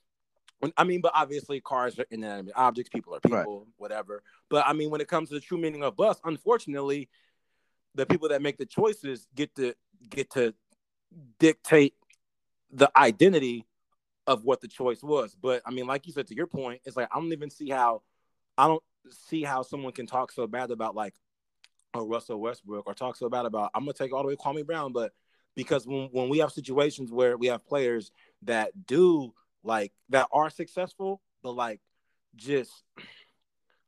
[0.61, 3.41] when, I mean, but obviously cars are inanimate objects, people are Right.
[3.41, 4.22] people, whatever.
[4.49, 7.09] But I mean, when it comes to the true meaning of bus, unfortunately,
[7.95, 9.74] the people that make the choices get to
[10.09, 10.55] get to
[11.39, 11.95] dictate
[12.70, 13.64] the identity
[14.29, 15.35] of what the choice was.
[15.35, 17.70] But I mean, like you said, to your point, it's like I don't even see
[17.70, 18.03] how
[18.59, 21.14] I don't see how someone can talk so bad about like
[21.95, 24.66] a Russell Westbrook or talk so bad about I'm gonna take all the way Kwame
[24.66, 25.12] Brown, but
[25.57, 28.12] because when when we have situations where we have players
[28.43, 29.33] that do
[29.64, 31.81] like that are successful, but like
[32.37, 32.85] just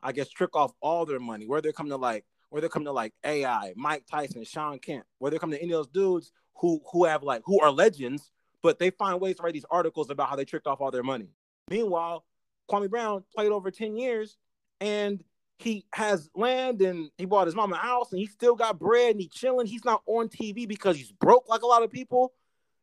[0.03, 2.87] I guess trick off all their money, where they're coming to like where they're coming
[2.87, 6.33] to like AI, Mike Tyson, Sean Kemp, where they're coming to any of those dudes
[6.55, 8.31] who who have like who are legends,
[8.63, 11.03] but they find ways to write these articles about how they tricked off all their
[11.03, 11.29] money.
[11.69, 12.25] Meanwhile,
[12.71, 14.37] Kwame Brown played over 10 years
[14.81, 15.23] and
[15.59, 19.13] he has land and he bought his mom a house and he still got bread
[19.13, 19.67] and he's chilling.
[19.67, 22.33] He's not on TV because he's broke like a lot of people,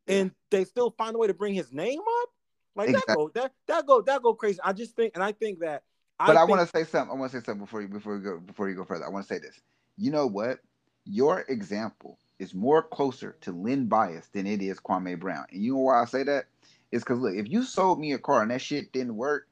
[0.07, 2.29] and they still find a way to bring his name up.
[2.75, 4.59] Like that go that that go that go crazy.
[4.63, 5.81] I just think and I think that
[6.19, 7.11] But I, think- want to say something.
[7.15, 9.05] I want to say something before you before you go before you go further.
[9.05, 9.59] I want to say this.
[9.97, 10.59] You know what?
[11.05, 15.45] Your example is more closer to Len Bias than it is Kwame Brown.
[15.51, 16.45] And you know why I say that?
[16.91, 19.47] It's because look, if you sold me a car and that shit didn't work,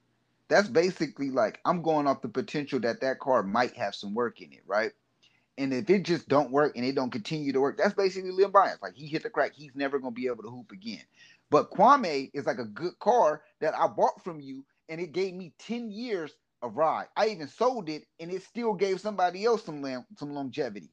[0.48, 4.42] that's basically like I'm going off the potential that that car might have some work
[4.42, 4.92] in it, right?
[5.58, 8.52] And if it just don't work and it don't continue to work, that's basically Len
[8.52, 8.82] Bias.
[8.82, 11.04] Like he hit the crack, he's never gonna be able to hoop again.
[11.50, 15.34] But Kwame is like a good car that I bought from you, and it gave
[15.34, 17.08] me 10 years of ride.
[17.16, 20.90] I even sold it, and it still gave somebody else some some longevity.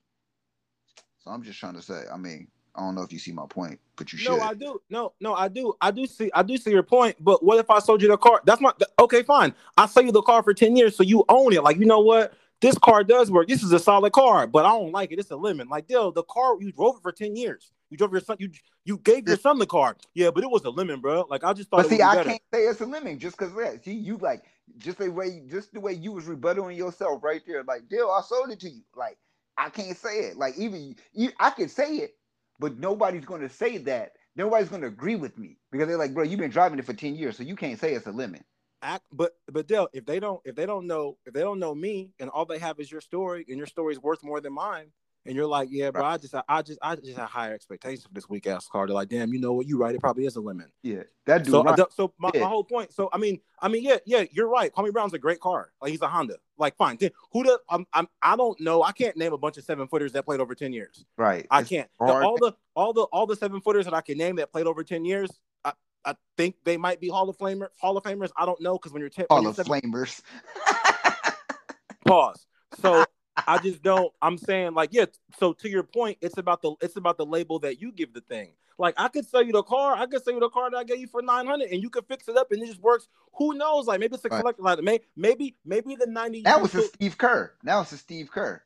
[1.23, 3.45] So I'm just trying to say, I mean, I don't know if you see my
[3.49, 4.31] point, but you should.
[4.31, 4.81] No, I do.
[4.89, 5.75] No, no, I do.
[5.81, 6.31] I do see.
[6.35, 7.17] I do see your point.
[7.21, 8.41] But what if I sold you the car?
[8.45, 8.73] That's my.
[8.99, 9.55] Okay, fine.
[9.77, 11.63] I sell you the car for ten years, so you own it.
[11.63, 12.33] Like you know what?
[12.61, 13.49] This car does work.
[13.49, 15.19] This is a solid car, but I don't like it.
[15.19, 15.69] It's a lemon.
[15.69, 16.13] Like, deal.
[16.13, 17.73] The car you drove it for ten years.
[17.91, 18.37] You drove your son.
[18.41, 18.51] You
[18.85, 19.97] you gave your son the car.
[20.15, 21.27] Yeah, but it was a lemon, bro.
[21.29, 21.83] Like I just thought.
[21.83, 23.85] but see, be I can't say it's a lemon just because that.
[23.85, 24.45] See, you like
[24.79, 27.63] just the way just the way you was rebuttaling yourself right there.
[27.65, 28.83] Like, deal, I sold it to you.
[28.97, 29.19] Like,
[29.59, 30.37] I can't say it.
[30.37, 32.13] Like, even you, I can say it,
[32.59, 34.13] but nobody's going to say that.
[34.37, 36.95] Nobody's going to agree with me because they're like, bro, you've been driving it for
[36.95, 38.45] ten years, so you can't say it's a lemon.
[38.83, 41.75] act but but Dale, if they don't if they don't know if they don't know
[41.75, 44.53] me and all they have is your story and your story is worth more than
[44.55, 44.93] mine
[45.25, 48.13] and you're like yeah bro I just I just I just had higher expectations for
[48.13, 50.37] this weak ass car they're like damn you know what you right it probably is
[50.37, 51.53] a lemon Yeah, that dude.
[51.53, 51.79] so right.
[51.79, 52.41] uh, so my, Yeah.
[52.43, 55.19] my whole point so I mean I mean yeah yeah you're right Kwame Brown's a
[55.19, 58.59] great car like he's a Honda like fine Then who does I'm, I'm I don't
[58.61, 61.47] know I can't name a bunch of seven footers that played over ten years right.
[61.51, 64.19] I It's can't The- all the all the all the seven footers that I can
[64.19, 65.31] name that played over ten years
[65.65, 65.73] I
[66.05, 68.93] I think they might be Hall of Famer Hall of Famers I don't know because
[68.93, 70.21] when you're ten Hall of seven- Flamers.
[72.05, 72.47] Pause.
[72.81, 73.05] So
[73.47, 74.13] I just don't.
[74.23, 75.07] I'm saying like, yeah.
[75.39, 78.21] So to your point, it's about the it's about the label that you give the
[78.21, 78.53] thing.
[78.79, 80.85] Like I could sell you the car, I could sell you the car that I
[80.85, 83.09] gave you for nine hundred, and you could fix it up, and it just works.
[83.35, 83.87] Who knows?
[83.87, 84.39] Like maybe it's a Right.
[84.41, 84.63] collector.
[84.63, 86.43] Like maybe maybe maybe the ninety.
[86.43, 87.53] That was a Steve Kerr.
[87.63, 88.63] Now it's a Steve Kerr.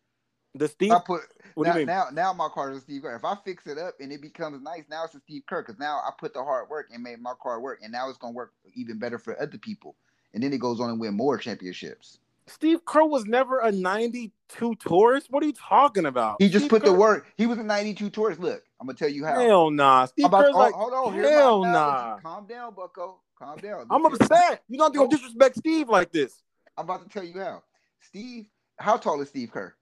[0.54, 0.92] the Steve.
[0.92, 1.22] I put
[1.54, 1.86] What do now, you mean?
[1.86, 3.16] now now my car is a Steve Kerr.
[3.16, 5.78] If I fix it up and it becomes nice, now it's a Steve Kerr because
[5.78, 8.32] now I put the hard work and made my car work, and now it's gonna
[8.32, 9.96] work even better for other people.
[10.32, 12.18] And then it goes on and win more championships.
[12.48, 15.26] Steve Kerr was never a ninety-two Taurus.
[15.30, 16.36] What are you talking about?
[16.40, 17.26] He just Steve put the Kerr- work.
[17.36, 18.38] He was a 92 Taurus.
[18.38, 19.40] Look, I'm gonna tell you how.
[19.40, 20.04] Hell nah.
[20.06, 22.18] Steve about- Kerr's oh, like, hold on, hell nah.
[22.18, 23.20] Calm down, Bucko.
[23.38, 23.86] Calm down.
[23.90, 24.62] I'm upset.
[24.68, 25.08] You don't Oh.
[25.08, 26.42] disrespect Steve like this.
[26.78, 27.62] I'm about to tell you how.
[28.00, 28.46] Steve,
[28.78, 29.74] how tall is Steve Kerr?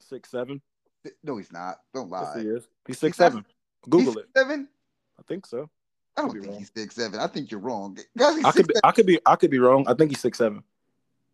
[0.00, 0.62] Six seven.
[1.22, 1.80] No, he's not.
[1.94, 2.40] Don't Yes, lie.
[2.40, 2.62] he is.
[2.64, 3.44] He's He's six seven.
[3.88, 4.28] Google he's it.
[4.36, 4.68] Seven?
[5.18, 5.68] I think so.
[6.16, 6.58] I don't think wrong.
[6.58, 7.20] he's six seven.
[7.20, 7.96] I think you're wrong.
[8.16, 8.74] Guys, I could be.
[8.74, 8.80] 6'7".
[8.84, 9.18] I could be.
[9.26, 9.84] I could be wrong.
[9.86, 10.62] I think he's six seven.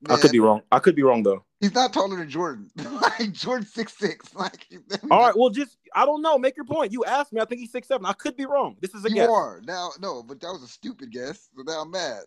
[0.08, 0.62] I could be wrong.
[0.70, 1.44] I could be wrong though.
[1.60, 2.70] He's not taller than Jordan.
[2.76, 4.26] like Jordan six six.
[4.34, 4.66] Like
[5.10, 5.34] All right.
[5.34, 6.38] Well, just I don't know.
[6.38, 6.92] Make your point.
[6.92, 7.40] You asked me.
[7.40, 8.04] I think he's six seven.
[8.04, 8.76] I could be wrong.
[8.80, 9.30] This is a you guess.
[9.30, 9.90] are now.
[10.00, 11.48] No, but that was a stupid guess.
[11.56, 12.24] So now I'm mad.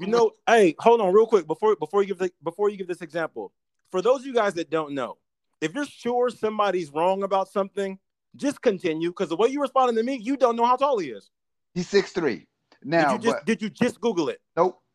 [0.00, 0.30] You know.
[0.46, 3.52] Hey, hold on, real quick before before you give the before you give this example.
[3.90, 5.18] For those of you guys that don't know,
[5.60, 7.98] if you're sure somebody's wrong about something,
[8.36, 11.10] just continue because the way you responding to me, you don't know how tall he
[11.10, 11.30] is.
[11.74, 12.46] he's six three.
[12.84, 14.40] Now, did you just but did you just Google it?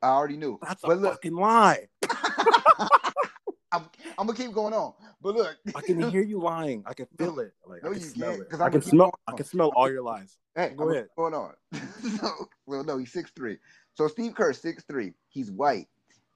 [0.02, 0.60] I already knew.
[0.62, 1.88] That's a look, fucking lie.
[3.72, 3.84] I'm,
[4.18, 4.94] I'm gonna keep going on.
[5.22, 6.84] But look, I can hear you lying.
[6.86, 7.54] I can feel it.
[7.66, 8.62] Like No, I can you smell can't, it.
[8.62, 9.20] I can smell.
[9.28, 10.38] I can smell all your lies.
[10.56, 11.08] Hey, Go I'm- ahead.
[11.18, 11.54] Going on.
[12.20, 12.30] so,
[12.66, 13.58] well, no, he's six three.
[13.96, 15.14] So Steve Kerr, six three.
[15.30, 15.88] He's white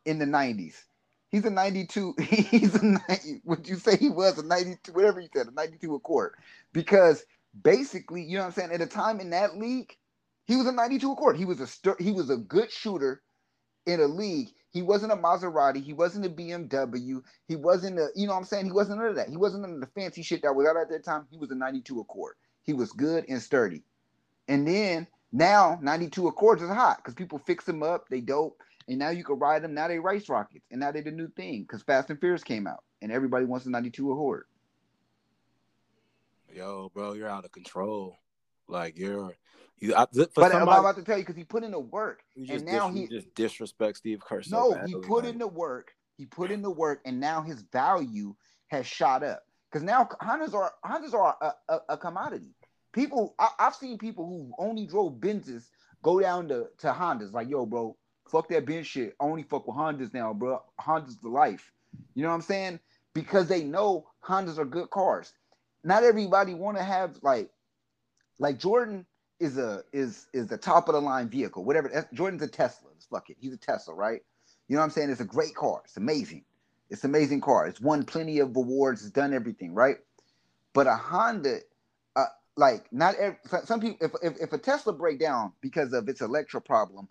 [0.06, 0.84] in the nineties.
[1.30, 2.14] He's a ninety two.
[2.20, 3.42] He's a ninety.
[3.46, 4.92] Would you say he was a ninety two?
[4.92, 6.34] Whatever you said, a ninety two Accord,
[6.74, 7.24] Because
[7.64, 8.72] basically, you know what I'm saying.
[8.74, 9.96] At a time in that league,
[10.48, 11.38] he was a ninety two Accord.
[11.38, 13.22] He was a stir, he was a good shooter
[13.86, 14.50] in a league.
[14.72, 15.84] He wasn't a Maserati.
[15.84, 17.22] He wasn't a BMW.
[17.48, 18.66] He wasn't a, you know what I'm saying?
[18.66, 19.30] He wasn't none of that.
[19.30, 21.28] He wasn't none of the fancy shit that was out at that time.
[21.30, 22.36] He was a 92 Accord.
[22.64, 23.84] He was good and sturdy.
[24.48, 28.08] And then now 92 Accords is hot because people fix them up.
[28.10, 28.62] They dope.
[28.88, 29.74] And now you can ride them.
[29.74, 30.66] Now they race rockets.
[30.72, 32.84] And now they the new thing because Fast and Furious came out.
[33.02, 34.46] And everybody wants a 92 Accord.
[36.54, 38.18] Yo, bro, you're out of control.
[38.68, 39.36] Like you're,
[39.82, 39.96] you.
[39.96, 42.24] I, for But I'm about to tell you because he put in the work.
[42.50, 44.44] and now dis- he- just disrespect Steve Kerr.
[44.44, 45.94] So No, badly, he put in the work.
[46.18, 48.36] He put in the work, and now his value
[48.68, 49.44] has shot up.
[49.72, 52.54] Because now Hondas are Hondas are a, a, a commodity.
[52.94, 55.70] People, I, I've seen people who only drove Benzes
[56.04, 57.32] go down to, to Hondas.
[57.34, 57.96] Like, yo, bro,
[58.30, 59.16] fuck that Benz shit.
[59.20, 60.62] I only fuck with Hondas now, bro.
[60.80, 61.72] Hondas the life.
[62.16, 62.80] You know what I'm saying?
[63.14, 65.34] Because they know Hondas are good cars.
[65.84, 67.50] Not everybody want to have like,
[68.40, 69.06] like Jordan
[69.42, 71.66] is a is is the top of the line vehicle.
[71.66, 72.08] Whatever.
[72.14, 72.90] Jordan's a Tesla.
[73.10, 73.38] Fuck it.
[73.40, 74.22] He's a Tesla, right?
[74.68, 75.10] You know what I'm saying?
[75.10, 75.82] It's a great car.
[75.84, 76.46] It's amazing.
[76.90, 77.68] It's an amazing car.
[77.68, 79.02] It's won plenty of awards.
[79.02, 79.98] It's done everything, right?
[80.74, 81.60] But a Honda,
[82.16, 82.26] uh,
[82.56, 86.22] like not every, some people, if, if if a Tesla break down because of its
[86.22, 87.10] electro problem,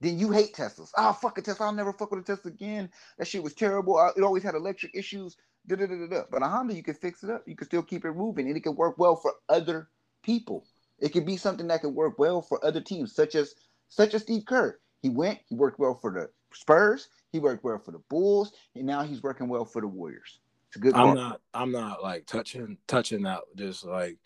[0.00, 0.90] then you hate Teslas.
[0.96, 1.66] Oh fuck a Tesla!
[1.66, 2.90] I'll never fuck with a Tesla again.
[3.18, 4.12] That shit was terrible.
[4.16, 5.36] It always had electric issues.
[5.66, 6.22] Da, da, da, da.
[6.30, 7.42] But a Honda, you can fix it up.
[7.46, 9.88] You can still keep it moving, and it can work well for other
[10.22, 10.66] people.
[10.98, 13.54] It could be something that could work well for other teams, such as
[13.88, 14.78] such as Steve Kerr.
[15.02, 15.40] He went.
[15.48, 17.08] He worked well for the Spurs.
[17.32, 20.40] He worked well for the Bulls, and now he's working well for the Warriors.
[20.68, 21.14] It's a good I'm car.
[21.14, 21.40] not.
[21.52, 23.40] I'm not like touching touching that.
[23.56, 24.18] Just like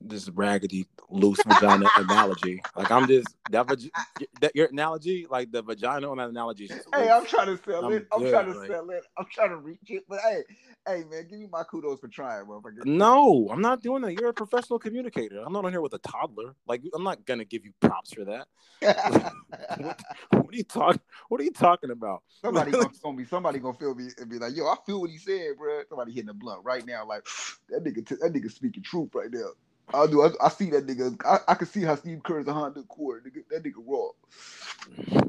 [0.00, 2.62] this raggedy loose vagina analogy.
[2.76, 3.90] Like I'm just that, vag-
[4.40, 6.64] that your analogy, like the vagina on that analogy.
[6.64, 7.10] Is just Hey.
[7.10, 8.06] I'm trying to sell I'm it.
[8.12, 9.04] I'm good, trying to like- sell it.
[9.18, 10.04] I'm trying to reach it.
[10.08, 10.42] But hey,
[10.86, 12.84] hey, man, give me my kudos for trying, motherfucker.
[12.86, 14.14] No, I'm not doing that.
[14.14, 15.42] You're a professional communicator.
[15.44, 16.54] I'm not on here with a toddler.
[16.66, 18.46] Like I'm not gonna give you props for that.
[19.78, 21.00] What, what are you talking?
[21.28, 22.22] What are you talking about?
[22.42, 23.24] somebody gonna feel me.
[23.24, 26.12] Somebody gonna feel me and be like, "Yo, I feel what he said, bro." Somebody
[26.12, 27.24] hitting a blunt right now, like
[27.68, 28.06] that nigga.
[28.06, 29.50] T- that nigga speaking truth right now.
[29.92, 30.22] I do.
[30.22, 31.16] I, I see that nigga.
[31.24, 33.24] I, I can see how Steve Kerr's a Honda Accord.
[33.24, 34.10] Nigga, that nigga raw.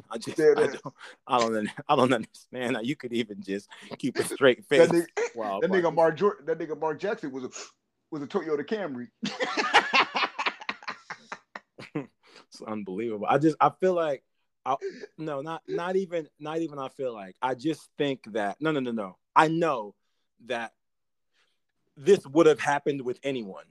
[0.10, 0.94] I just I don't,
[1.28, 4.94] I don't I don't understand how you could even just keep a straight That face.
[4.94, 6.46] Eh, eh, nigga, Wow, that nigga Mark Jordan.
[6.46, 7.50] That nigga Mark Jackson was a
[8.12, 9.08] was a Toyota Camry.
[12.52, 13.28] It's unbelievable.
[13.30, 14.24] I just I feel like
[14.66, 14.76] I,
[15.18, 18.82] no, not not even not even I feel like I just think that no no
[18.82, 19.18] no no.
[19.36, 19.96] I know
[20.48, 20.74] that
[21.96, 23.64] this would have happened with anyone.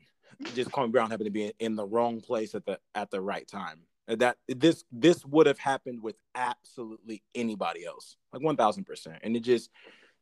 [0.54, 3.46] Just Kwame Brown happened to be in, the wrong place at the at the right
[3.46, 3.80] time.
[4.06, 9.18] That this this would have happened with absolutely anybody else, like one thousand percent.
[9.22, 9.70] And it just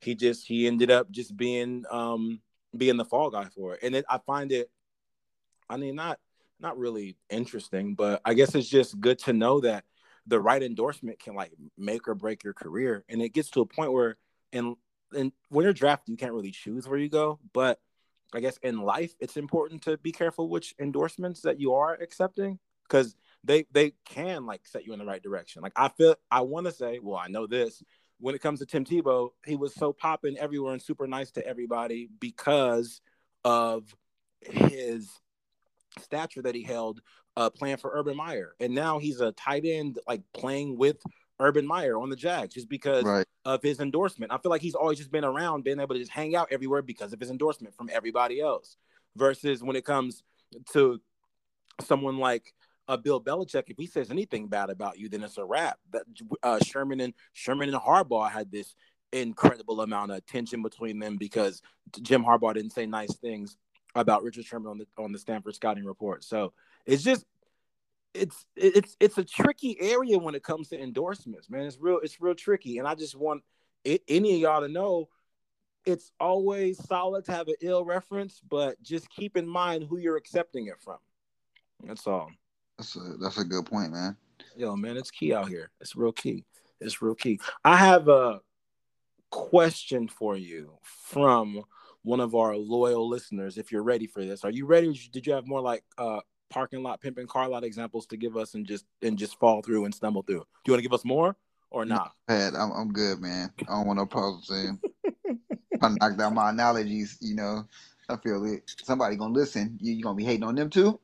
[0.01, 2.41] he just he ended up just being um
[2.77, 3.81] being the fall guy for it.
[3.83, 4.71] And it, I find it,
[5.71, 6.19] I mean, not
[6.61, 9.85] not really interesting, but I guess it's just good to know that
[10.27, 13.05] the right endorsement can like make or break your career.
[13.09, 14.17] And it gets to a point where,
[14.53, 14.77] and
[15.15, 17.39] and when you're drafted, you can't really choose where you go.
[17.53, 17.81] But
[18.35, 22.59] I guess in life, it's important to be careful which endorsements that you are accepting
[22.89, 25.63] because they they can like set you in the right direction.
[25.63, 27.83] Like I feel I want to say, well, I know this.
[28.21, 31.47] When it comes to Tim Tebow, he was so popping everywhere and super nice to
[31.47, 33.01] everybody because
[33.45, 33.95] of
[34.41, 35.09] his
[36.01, 37.01] stature that he held
[37.37, 41.01] uh, playing for Urban Meyer, and now he's a tight end like playing with
[41.41, 43.27] Urban Meyer on the Jags just because Right.
[43.45, 44.33] of his endorsement.
[44.33, 46.83] I feel like he's always just been around, being able to just hang out everywhere
[46.83, 48.77] because of his endorsement from everybody else.
[49.17, 50.23] Versus when it comes
[50.73, 51.01] to
[51.81, 52.53] someone like
[52.89, 55.79] uh, Bill Belichick, if he says anything bad about you, then it's a wrap.
[55.91, 56.03] That
[56.43, 58.75] uh, Sherman and Sherman and Harbaugh had this
[59.13, 61.63] incredible amount of tension between them because
[62.03, 63.57] Jim Harbaugh didn't say nice things
[63.95, 66.25] about Richard Sherman on the on the Stanford scouting report.
[66.25, 66.53] So
[66.87, 67.25] it's just
[68.15, 71.67] it's it's it's a tricky area when it comes to endorsements, man.
[71.67, 73.43] It's real it's real tricky, and I just want
[73.85, 75.09] it, any of y'all to know
[75.85, 80.17] it's always solid to have an ill reference, but just keep in mind who you're
[80.17, 80.99] accepting it from.
[81.85, 82.31] That's all.
[82.77, 84.17] That's a that's a good point, man.
[84.57, 85.71] Yo, man, it's key out here.
[85.81, 86.45] It's real key.
[86.81, 87.41] It's real key.
[87.65, 88.41] I have a
[89.31, 91.63] question for you from
[92.03, 93.59] one of our loyal listeners.
[93.59, 94.93] If you're ready for this, are you ready?
[95.13, 96.21] Did you have more like uh
[96.51, 99.85] parking lot pimping car lot examples to give us and just and just fall through
[99.85, 100.41] and stumble through?
[100.41, 101.37] Do you want to give us more
[101.71, 102.13] or not?
[102.27, 103.53] Pat, I'm I'm good, man.
[103.63, 104.51] I don't want no problems.
[105.83, 107.65] I knocked out my analogies, you know.
[108.09, 108.63] I feel it.
[108.83, 109.79] Somebody gonna listen.
[109.81, 110.99] You, you gonna be hating on them too?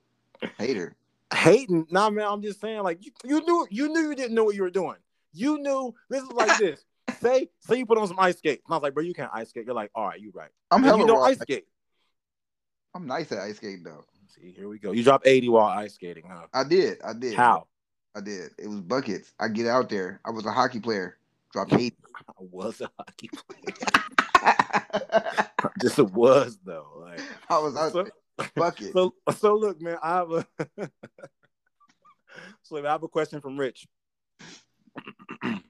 [0.59, 0.97] Hater.
[1.32, 1.86] Hating?
[1.90, 2.26] Nah, man.
[2.26, 4.70] I'm just saying, like you, you knew you knew you didn't know what you were
[4.70, 4.97] doing.
[5.32, 6.84] You knew this is like this.
[7.20, 8.62] say say you put on some ice skates.
[8.66, 9.66] And I was like, bro, you can't ice skate.
[9.66, 10.51] You're like, all right, you right.
[10.70, 11.24] I'm hella you know raw.
[11.24, 11.66] ice skate.
[12.95, 14.05] I'm nice at ice skating though.
[14.28, 14.92] See, here we go.
[14.92, 16.46] You dropped 80 while ice skating, huh?
[16.52, 16.98] I did.
[17.02, 17.34] I did.
[17.34, 17.66] How?
[18.14, 18.50] I did.
[18.58, 19.32] It was buckets.
[19.38, 20.20] I get out there.
[20.24, 21.18] I was a hockey player.
[21.52, 21.96] Dropped 80.
[22.28, 23.74] I was a hockey player.
[25.80, 26.88] Just it was though.
[27.00, 28.12] Like, I was out so, there.
[28.56, 28.92] Bucket.
[28.92, 29.96] so, so look, man.
[30.02, 30.46] I have a
[32.62, 33.86] so I have a question from Rich.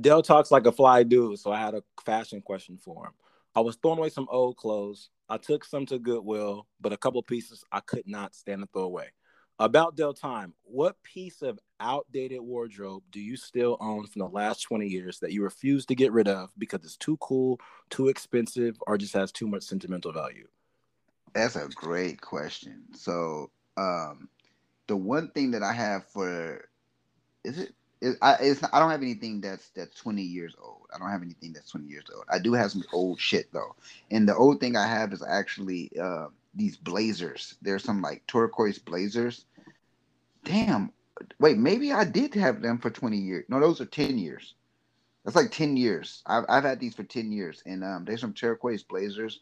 [0.00, 3.12] Dell talks like a fly dude, so I had a fashion question for him.
[3.54, 5.10] I was throwing away some old clothes.
[5.30, 8.82] I took some to Goodwill, but a couple pieces I could not stand to throw
[8.82, 9.12] away.
[9.60, 14.62] About Del Time, what piece of outdated wardrobe do you still own from the last
[14.62, 17.60] 20 years that you refuse to get rid of because it's too cool,
[17.90, 20.48] too expensive, or just has too much sentimental value?
[21.32, 22.86] That's a great question.
[22.96, 24.28] So, um,
[24.88, 26.68] the one thing that I have for
[27.44, 27.72] is it?
[28.00, 30.88] Is, I it's I don't have anything that's that's twenty years old.
[30.94, 32.24] I don't have anything that's twenty years old.
[32.30, 33.76] I do have some old shit though,
[34.10, 37.56] and the old thing I have is actually uh, these blazers.
[37.62, 39.44] There's some like turquoise blazers.
[40.44, 40.92] Damn.
[41.38, 43.44] Wait, maybe I did have them for twenty years.
[43.48, 44.54] No, those are ten years.
[45.24, 46.22] That's like ten years.
[46.26, 49.40] I've I've had these for ten years, and um, there's some turquoise blazers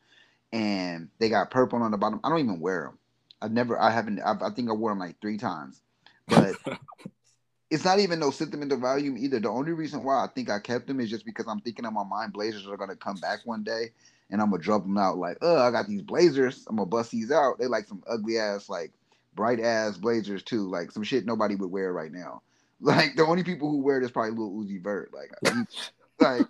[0.52, 2.20] and they got purple on the bottom.
[2.24, 2.98] I don't even wear them.
[3.40, 5.80] I've never, I haven't, I, I think I wore them like three times,
[6.26, 6.56] but
[7.70, 9.40] it's not even no sentimental value either.
[9.40, 11.92] The only reason why I think I kept them is just because I'm thinking in
[11.92, 13.90] my mind Blazers are gonna come back one day,
[14.30, 16.66] and I'm gonna drop them out like, oh, I got these Blazers.
[16.68, 17.58] I'm gonna bust these out.
[17.58, 18.92] They like some ugly ass, like
[19.34, 22.42] bright ass Blazers too, like some shit nobody would wear right now.
[22.80, 25.10] Like the only people who wear this probably Lil Uzi Vert.
[25.12, 25.32] Like,
[26.20, 26.46] like,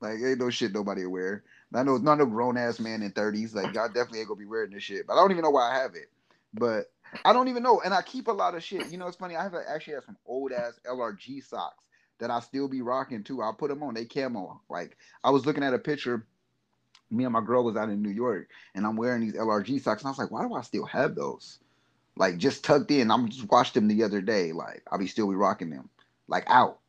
[0.00, 1.44] like ain't no shit nobody would wear.
[1.72, 3.54] I know it's not a grown ass man in 30s.
[3.54, 5.06] Like y'all definitely ain't gonna be wearing this shit.
[5.06, 6.10] But I don't even know why I have it.
[6.52, 6.90] But
[7.24, 7.80] I don't even know.
[7.84, 8.90] And I keep a lot of shit.
[8.90, 9.36] You know, it's funny.
[9.36, 11.84] I have a, actually have some old ass LRG socks
[12.18, 13.42] that I still be rocking too.
[13.42, 13.94] I'll put them on.
[13.94, 14.60] They camo.
[14.68, 16.26] Like I was looking at a picture.
[17.10, 20.02] Me and my girl was out in New York, and I'm wearing these LRG socks,
[20.02, 21.60] and I was like, why do I still have those?
[22.16, 23.10] Like just tucked in.
[23.10, 24.52] I'm just watched them the other day.
[24.52, 25.88] Like I'll be still be rocking them.
[26.26, 26.80] Like out.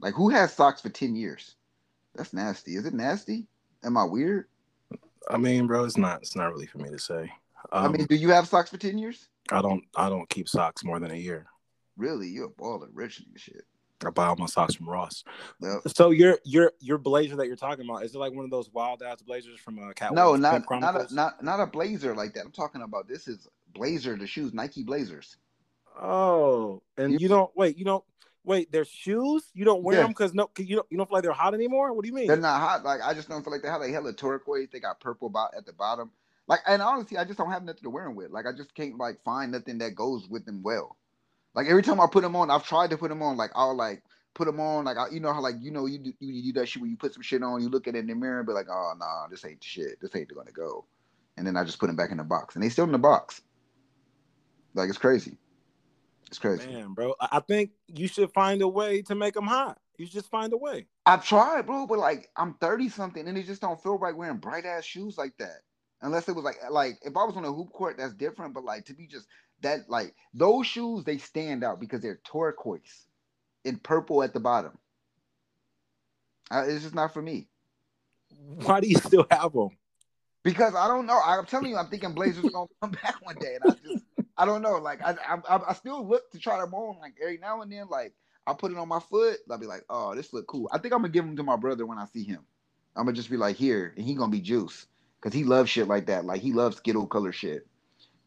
[0.00, 1.54] Like who has socks for 10 years?
[2.14, 2.76] That's nasty.
[2.76, 3.46] Is it nasty?
[3.84, 4.46] Am I weird?
[5.30, 7.32] I mean, bro, it's not it's not really for me to say.
[7.72, 9.28] Um, I mean, do you have socks for 10 years?
[9.52, 11.46] I don't I don't keep socks more than a year.
[11.96, 12.28] Really?
[12.28, 13.64] You're a baller, rich and shit.
[14.04, 15.24] I buy all my socks from Ross.
[15.60, 18.50] Well, So your your your blazer that you're talking about is it like one of
[18.50, 20.14] those wild ass blazers from uh, Cat?
[20.14, 22.44] no, not not a, not not a blazer like that.
[22.46, 25.36] I'm talking about this is blazer, the shoes, Nike Blazers.
[26.00, 27.76] Oh, and You- you don't wait.
[27.76, 28.04] You don't
[28.44, 28.72] wait.
[28.72, 29.50] Their shoes.
[29.52, 30.02] You don't wear Yeah.
[30.02, 31.92] them because no, 'cause you don't you don't feel like they're hot anymore.
[31.92, 32.26] What do you mean?
[32.26, 32.84] They're not hot.
[32.84, 34.68] Like I just don't feel like they have like hella turquoise.
[34.72, 36.10] They got purple about at the bottom.
[36.50, 38.32] Like and honestly, I just don't have nothing to wear them with.
[38.32, 40.96] Like I just can't like find nothing that goes with them well.
[41.54, 43.36] Like every time I put them on, I've tried to put them on.
[43.36, 44.02] Like I'll like
[44.34, 44.84] put them on.
[44.84, 46.90] Like I, you know how like you know you do, you do that shit where
[46.90, 48.66] you put some shit on, you look at it in the mirror and be like,
[48.68, 50.00] oh nah, this ain't shit.
[50.00, 50.86] This ain't gonna go.
[51.36, 52.98] And then I just put them back in the box, and they still in the
[52.98, 53.42] box.
[54.74, 55.36] Like it's crazy.
[56.26, 56.66] It's crazy.
[56.66, 59.78] Man, bro, I I think you should find a way to make them hot.
[59.98, 60.86] You just find a way.
[61.06, 64.38] I've tried, bro, but like I'm 30 something and it just don't feel right wearing
[64.38, 65.60] bright ass shoes like that.
[66.02, 68.54] Unless it was like like if I was on a hoop court, that's different.
[68.54, 69.26] But like to be just
[69.60, 73.06] that like those shoes, they stand out because they're turquoise
[73.64, 74.78] and purple at the bottom.
[76.50, 77.48] Uh, it's just not for me.
[78.64, 79.70] Why do you still have them?
[80.42, 81.20] Because I don't know.
[81.22, 84.04] I'm telling you, I'm thinking Blazers are gonna come back one day, and I just
[84.38, 84.78] I don't know.
[84.78, 87.88] Like I I, I still look to try them on like every now and then.
[87.90, 88.14] Like
[88.46, 89.36] I'll put it on my foot.
[89.50, 90.70] I'll be like, oh, this look cool.
[90.72, 92.40] I think I'm gonna give them to my brother when I see him.
[92.96, 94.86] I'm gonna just be like, here, and he gonna be juice
[95.20, 96.24] because he loves shit like that.
[96.24, 97.66] Like he loves Skittle color shit.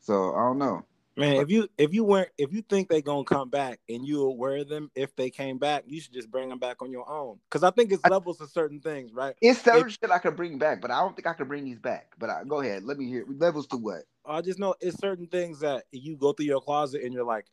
[0.01, 0.85] So I don't know.
[1.15, 4.35] Man, if you if you weren't if you think they're gonna come back and you'll
[4.35, 7.37] wear them if they came back, you should just bring them back on your own.
[7.49, 9.35] Because I think it's levels of certain things, right?
[9.39, 11.77] It's certain shit I could bring back, but I don't think I could bring these
[11.77, 12.13] back.
[12.17, 14.03] But I, go ahead, let me hear levels to what.
[14.25, 17.45] I just know it's certain things that you go through your closet and you're like,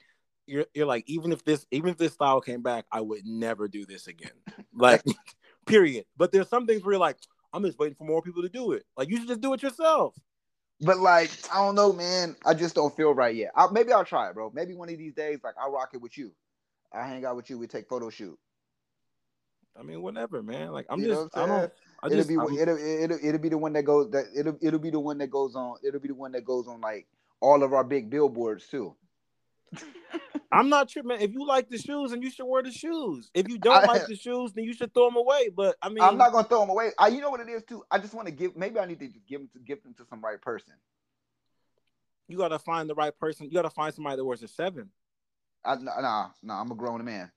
[0.47, 3.69] you're you're like, even if this even if this style came back, I would never
[3.69, 4.31] do this again.
[4.73, 5.03] Like,
[5.67, 6.05] period.
[6.17, 7.17] But there's some things where you're like,
[7.53, 8.85] I'm just waiting for more people to do it.
[8.97, 10.15] Like you should just do it yourself.
[10.81, 12.37] But like, I don't know, man.
[12.47, 13.53] I just don't feel right yet.
[13.57, 14.51] i maybe I'll try it, bro.
[14.55, 16.33] Maybe one of these days, like I'll rock it with you.
[16.93, 17.59] I hang out with you.
[17.59, 18.39] We take photo shoot.
[19.79, 20.73] I mean, whatever, man.
[20.73, 21.73] Like I'm You just, what I I'm don't.
[22.03, 24.59] I it'll just, be I'm- it'll, it'll it'll be the one that goes that it'll
[24.63, 27.07] it'll be the one that goes on it'll be the one that goes on like
[27.41, 28.97] all of our big billboards too.
[30.53, 31.09] I'm not tripping.
[31.11, 31.21] man.
[31.21, 33.31] If you like the shoes, and you should wear the shoes.
[33.35, 35.49] If you don't I- like the shoes, then you should throw them away.
[35.55, 36.91] But I mean, I'm not gonna throw them away.
[36.99, 37.85] I, you know what it is too.
[37.91, 38.57] I just want to give.
[38.57, 40.75] Maybe I need to just give them to give them to some right person.
[42.29, 43.47] you gotta find the right person.
[43.47, 44.91] You gotta find somebody that wears a seven.
[45.65, 47.31] I, nah, nah, I'm a grown man.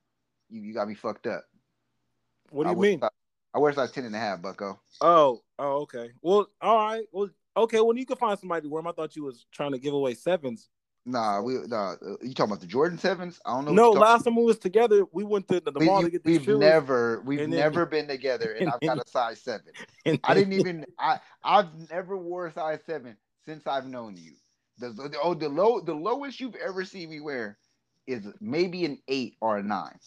[0.50, 1.44] You you got me fucked up.
[2.50, 3.00] What do you wear mean?
[3.02, 3.10] size-
[3.56, 4.80] I wear size 10 and a half, Bucko.
[5.00, 6.10] Oh, oh, okay.
[6.24, 7.06] Well, all right.
[7.12, 7.82] Well, okay.
[7.82, 8.88] Well, you can find somebody to wear them.
[8.88, 10.70] I thought you was trying to give away sevens.
[11.06, 11.92] Nah, we nah.
[11.94, 13.40] uh, You talking about the Jordan sevens?
[13.46, 13.72] I don't know.
[13.74, 16.24] No, last time we was together, we went to the, the we, mall to get
[16.24, 16.60] these we've shoes.
[16.60, 19.74] never we've then- never been together, and and I've got a size seven.
[20.06, 24.32] and I didn't even I I've never wore a size seven since I've known you.
[24.80, 27.58] The, the oh the low the lowest you've ever seen me wear
[28.08, 30.00] is maybe an eight or a nine.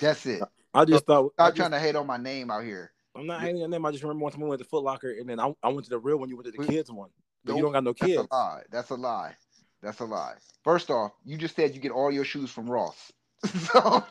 [0.00, 0.42] That's it.
[0.72, 1.32] I just thought.
[1.38, 2.92] I Stop just, trying to hate on my name out here.
[3.14, 3.84] I'm not hating on them.
[3.84, 5.90] I just remember once we went to Foot Locker, and then I, I went to
[5.90, 6.28] the real one.
[6.30, 7.10] You went to the We- kids one,
[7.44, 8.16] but you don't got no kids.
[8.16, 8.62] That's a lie.
[8.70, 9.34] That's a lie.
[9.82, 10.34] That's a lie.
[10.64, 13.12] First off, you just said you get all your shoes from Ross.
[13.52, 14.04] So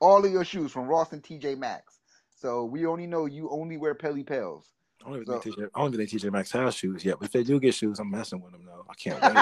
[0.00, 1.98] all of your shoes from Ross and TJ Maxx.
[2.34, 4.68] So we only know you only wear Pelly Pels.
[5.04, 5.68] I don't So- think TJ.
[5.74, 7.16] I don't even think TJ Maxx has shoes yet.
[7.18, 8.84] But if they do get shoes, I'm messing with them though.
[8.88, 9.34] I can't wait.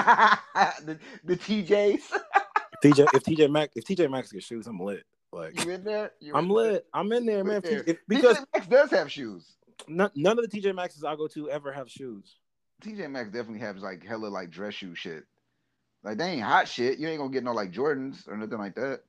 [0.85, 2.01] the, the TJs.
[2.83, 5.03] TJ, if TJ Maxx, if TJ Maxx gets shoes, I'm lit.
[5.33, 6.11] Like You in there?
[6.21, 6.71] You I'm in there?
[6.73, 6.85] lit.
[6.93, 7.61] I'm in there, man.
[7.61, 7.83] there.
[7.85, 9.55] If- because TJ Maxx does have shoes.
[9.87, 12.37] none, none of the TJ Maxxes I go to ever have shoes.
[12.83, 15.23] TJ Maxx definitely has like hella like dress shoe shit.
[16.03, 16.99] Like they ain't hot shit.
[16.99, 19.01] You ain't gonna get no like Jordans or nothing like that.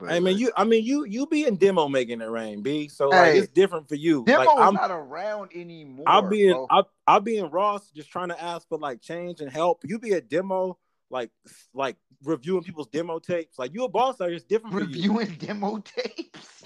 [0.00, 0.52] But, I mean, like, you.
[0.56, 1.04] I mean, you.
[1.04, 2.88] You be in demo making it rain, b.
[2.88, 4.24] So like, Hey, it's different for you.
[4.24, 4.74] Demo's like I'm.
[4.74, 6.08] not around anymore.
[6.08, 6.54] I'll be in.
[6.70, 9.82] I'll, I'll be in Ross, just trying to ask for like change and help.
[9.84, 10.78] You be a demo,
[11.10, 11.30] like
[11.74, 13.58] like reviewing people's demo tapes.
[13.58, 16.64] Like you a boss, here, it's different reviewing demo tapes.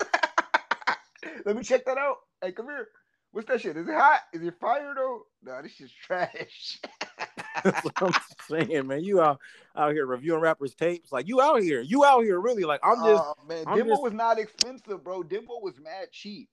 [1.45, 2.19] Let me check that out.
[2.41, 2.89] Hey, come here.
[3.35, 3.77] What's that shit?
[3.77, 4.21] Is it hot?
[4.33, 5.23] Is it fire though?
[5.43, 6.81] Nah, this shit's trash.
[7.65, 8.13] That's what I'm
[8.49, 9.03] saying, man.
[9.03, 9.41] You out
[9.75, 11.11] out here reviewing rappers' tapes.
[11.11, 11.81] Like you out here.
[11.81, 12.63] You out here, really.
[12.63, 13.23] Like I'm just.
[13.25, 15.25] oh man, I'm demo just- was not expensive, bro.
[15.25, 16.49] Demo was mad cheap.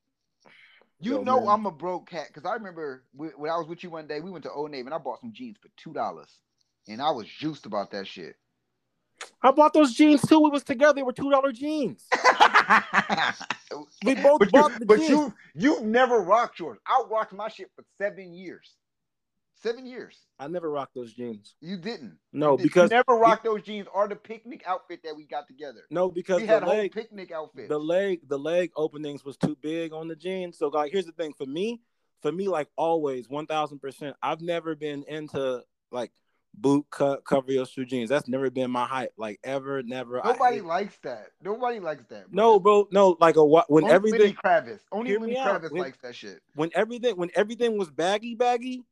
[1.00, 1.50] You Yo, know man.
[1.50, 4.32] I'm a broke cat because I remember when I was with you one day, we
[4.32, 6.30] went to Old Navy and I bought some jeans for two dollars,
[6.88, 8.36] and I was juiced about that shit.
[9.42, 10.40] I bought those jeans too.
[10.40, 10.94] We was together.
[10.94, 12.06] They were two dollar jeans.
[14.04, 15.10] We both but you, bought the but jeans.
[15.10, 16.78] you, you've never rocked yours.
[16.86, 18.76] I rocked my shit for seven years.
[19.62, 20.18] Seven years.
[20.40, 21.56] I never rocked those jeans.
[21.62, 22.18] You didn't.
[22.34, 25.26] No, You did- because you never rocked those jeans or the picnic outfit that we
[25.26, 25.82] got together.
[25.92, 27.70] no, because We the had whole leg, picnic outfits.
[27.70, 30.58] the leg, the leg openings was too big on the jeans.
[30.58, 31.82] So like, here's the thing for me.
[32.22, 34.16] For me, like always, one thousand percent.
[34.22, 36.12] I've never been into like
[36.54, 38.10] boot cut cover your shoe jeans.
[38.10, 39.14] That's never been my hype.
[39.18, 40.22] Like ever, never.
[40.24, 41.28] Nobody likes that.
[41.44, 42.32] Nobody likes that.
[42.32, 42.88] no, bro.
[42.92, 43.70] No, like a what?
[43.72, 44.80] When Only everything, Lenny Kravitz.
[44.92, 45.36] Only Lenny.
[45.36, 46.42] Kravitz When- likes that shit.
[46.56, 48.84] when everything, when everything was baggy, baggy,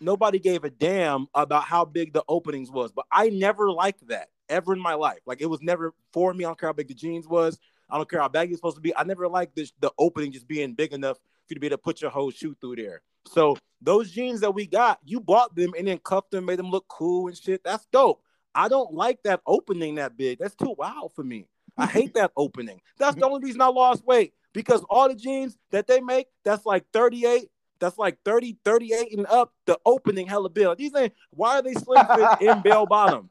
[0.00, 2.92] nobody gave a damn about how big the openings was.
[2.92, 5.20] But I never liked that ever in my life.
[5.26, 6.44] Like it was never for me.
[6.44, 7.58] I don't care how big the jeans was.
[7.90, 8.96] I don't care how baggy it's supposed to be.
[8.96, 11.76] I never liked this the opening just being big enough for you to be able
[11.76, 13.02] to put your whole shoe through there.
[13.26, 16.70] So those jeans that we got, you bought them and then cuffed them, made them
[16.70, 17.62] look cool and shit.
[17.62, 18.22] That's dope.
[18.54, 20.38] I don't like that opening that big.
[20.38, 21.46] That's too wild for me.
[21.76, 22.80] I hate that opening.
[22.98, 26.64] That's the only reason I lost weight because all the jeans that they make, that's
[26.64, 30.74] like 38, that's like 30, 38 and up, the opening hella bill.
[30.76, 33.28] These ain't why are they slim fit in bell bottom?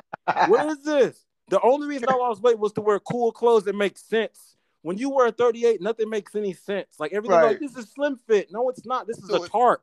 [0.47, 1.25] What is this?
[1.49, 4.55] The only reason I lost weight was to wear cool clothes that make sense.
[4.81, 6.87] When you wear 38, nothing makes any sense.
[6.99, 7.47] Like everything, Right.
[7.51, 8.49] like this is slim fit.
[8.51, 9.07] No, it's not.
[9.07, 9.81] This is So a tarp.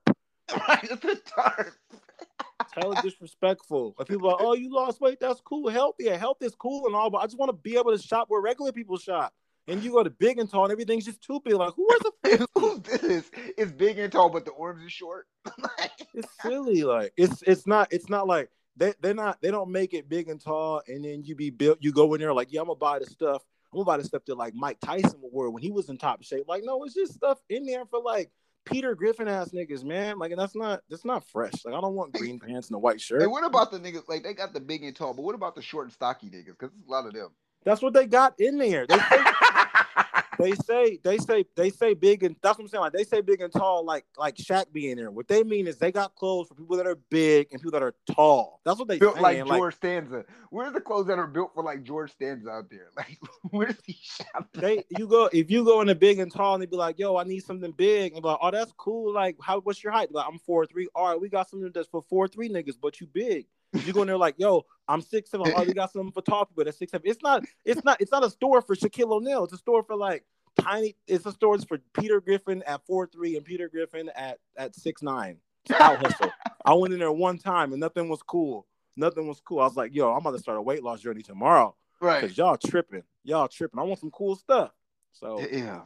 [0.69, 1.75] Right, it's a tarp.
[2.73, 3.95] Hella disrespectful.
[3.99, 5.19] Like people are like, oh, you lost weight.
[5.21, 5.69] That's cool.
[5.69, 8.03] Health, yeah, health is cool and all, but I just want to be able to
[8.03, 9.33] shop where regular people shop.
[9.69, 11.55] And you go to big and tall, and everything's just too big.
[11.55, 13.31] Like, who wears a Who's this?
[13.57, 15.27] It's big and tall, but the arms is short.
[16.15, 16.83] it's silly.
[16.83, 20.29] Like it's it's not it's not like they they're not they don't make it big
[20.29, 21.79] and tall, and then you be built.
[21.81, 23.43] You go in there like, yeah, I'm gonna buy the stuff.
[23.73, 25.99] I'm gonna buy the stuff that like Mike Tyson would wear when he was in
[25.99, 26.47] top shape.
[26.49, 28.31] Like, no, it's just stuff in there for like
[28.65, 30.19] Peter Griffin ass niggas, man.
[30.19, 31.53] Like, and that's not that's not fresh.
[31.65, 33.23] Like, I don't want green pants and a white shirt.
[33.23, 34.09] and what about the niggas?
[34.09, 36.47] Like they got the big and tall, but what about the short and stocky niggas?
[36.59, 37.31] Because there's a lot of them.
[37.65, 38.87] That's what they got in there.
[38.87, 39.25] They say
[40.41, 42.83] they say they say they say big and that's what I'm saying.
[42.83, 45.11] Like they say big and tall, like like Shaq being there.
[45.11, 47.83] What they mean is they got clothes for people that are big and people that
[47.83, 48.61] are tall.
[48.65, 49.47] That's what they built saying.
[49.47, 50.25] like George Costanza.
[50.51, 52.89] Where's the clothes that are built for like George Costanza out there?
[53.01, 53.19] Like,
[53.51, 54.49] where's he shop?
[54.53, 56.99] they you go if you go in a big and tall and they be like,
[56.99, 59.13] yo, I need something big, and like, oh, that's cool.
[59.15, 60.13] Like, how what's your height?
[60.13, 60.89] Like, I'm four three.
[60.95, 63.47] All right, we got something that's for four three niggas, but you big.
[63.73, 65.53] You go in there like, yo, I'm six seven.
[65.55, 67.09] Oh, we got something for tall people that's six seven.
[67.09, 69.45] It's not, it's not, it's not a store for Shaquille O'Neal.
[69.45, 70.25] It's a store for like
[70.61, 70.97] tiny.
[71.07, 75.03] It's a store for Peter Griffin at four three and Peter Griffin at at six
[75.03, 75.37] nine.
[75.79, 76.33] Out hustle.
[76.65, 78.67] I went in there one time and nothing was cool.
[78.97, 79.61] Nothing was cool.
[79.61, 82.21] I was like, yo, I'm about to start a weight loss journey tomorrow Right.
[82.21, 83.03] because y'all tripping.
[83.23, 83.79] Y'all tripping.
[83.79, 84.73] I want some cool stuff.
[85.13, 85.83] So Yeah.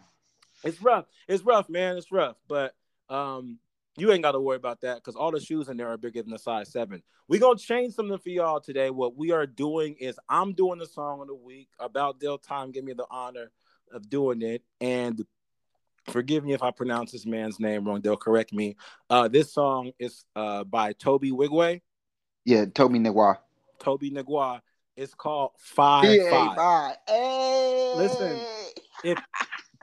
[0.64, 1.04] it's rough.
[1.28, 1.96] It's rough, man.
[1.96, 2.36] It's rough.
[2.48, 2.74] But
[3.10, 3.58] um,
[3.96, 6.22] you ain't got to worry about that because all the shoes in there are bigger
[6.22, 7.02] than a size seven.
[7.28, 8.90] we gonna change something for y'all today.
[8.90, 12.72] What we are doing is I'm doing the song of the week about Del Time.
[12.72, 13.50] Give me the honor
[13.92, 14.62] of doing it.
[14.80, 15.24] And
[16.08, 18.00] forgive me if I pronounce this man's name wrong.
[18.00, 18.76] They'll correct me.
[19.08, 21.80] Uh, this song is uh by Tobe Nwigwe.
[22.44, 23.38] Yeah, Tobe Negwa.
[23.78, 24.60] Tobe Negua.
[24.96, 26.56] It's called Five Yeah, Five.
[26.56, 26.94] bye.
[27.06, 27.92] Hey.
[27.96, 28.40] Listen.
[29.02, 29.18] If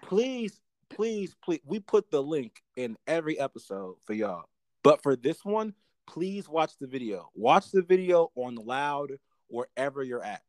[0.04, 4.46] please, please, please, we put the link in every episode for y'all.
[4.84, 5.74] But for this one,
[6.08, 7.30] please watch the video.
[7.36, 9.12] Watch the video on loud
[9.48, 10.42] wherever you're at.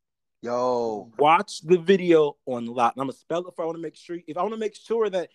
[0.43, 1.11] Yo.
[1.19, 2.93] Watch the video on loud.
[2.95, 4.61] And I'm gonna spell it for I want to make sure if I want to
[4.61, 5.29] make sure that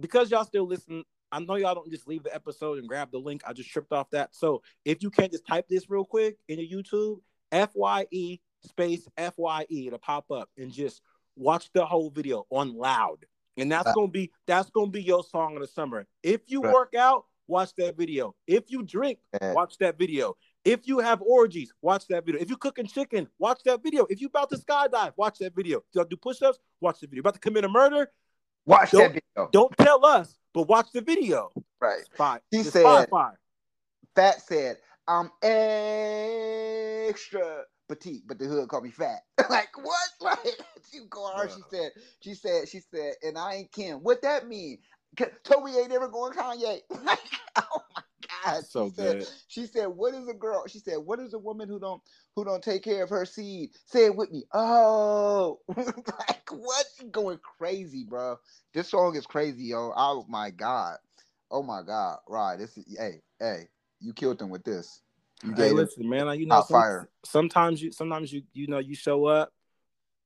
[0.00, 3.18] because y'all still listen, I know y'all don't just leave the episode and grab the
[3.18, 3.42] link.
[3.46, 4.34] I just tripped off that.
[4.34, 7.20] So if you can't just type this real quick in your YouTube,
[7.52, 11.02] F Y E space F Y E to pop up and just
[11.36, 13.26] watch the whole video on loud.
[13.56, 16.06] And that's gonna be that's gonna be your song of the summer.
[16.22, 16.72] If you Right.
[16.72, 18.34] work out, watch that video.
[18.46, 19.18] If you drink,
[19.54, 20.36] watch that video.
[20.64, 22.40] If you have orgies, watch that video.
[22.40, 24.04] If you're cooking chicken, watch that video.
[24.10, 25.78] If you about to skydive, watch that video.
[25.78, 27.20] If you do push-ups, watch the video.
[27.20, 28.10] About to commit a murder,
[28.66, 29.48] Watch that video.
[29.52, 31.52] don't tell us, but watch the video.
[31.80, 32.02] Right.
[32.16, 32.40] Five.
[32.50, 33.08] He said-.
[34.16, 35.30] Fat said, I'm
[37.08, 39.22] extra petite, but the hood called me fat.
[39.50, 40.10] like what?
[40.20, 40.60] Like
[40.90, 41.52] she go hard.
[41.52, 44.00] She said, she said, she said, and I ain't Kim.
[44.02, 44.78] What that mean?
[45.44, 46.82] Tobe ain't ever going Kanye.
[47.04, 47.20] like,
[47.56, 48.02] oh my
[48.44, 48.64] God.
[48.66, 49.28] She So said, good.
[49.48, 52.02] she said, "What is a girl?" She said, "What is a woman who don't
[52.34, 54.44] who don't take care of her seed?" Say it with me.
[54.52, 56.86] Oh, like what?
[56.98, 58.38] She going crazy, bro.
[58.74, 59.92] This song is crazy, yo.
[59.96, 60.98] Oh my god.
[61.50, 62.20] Oh my god.
[62.28, 62.56] Right.
[62.58, 63.68] This is hey hey.
[64.00, 65.02] You killed them with this.
[65.44, 66.38] You Hey, listen, man.
[66.38, 67.08] You know, some- fire.
[67.24, 69.52] sometimes you, sometimes you, you know, you show up.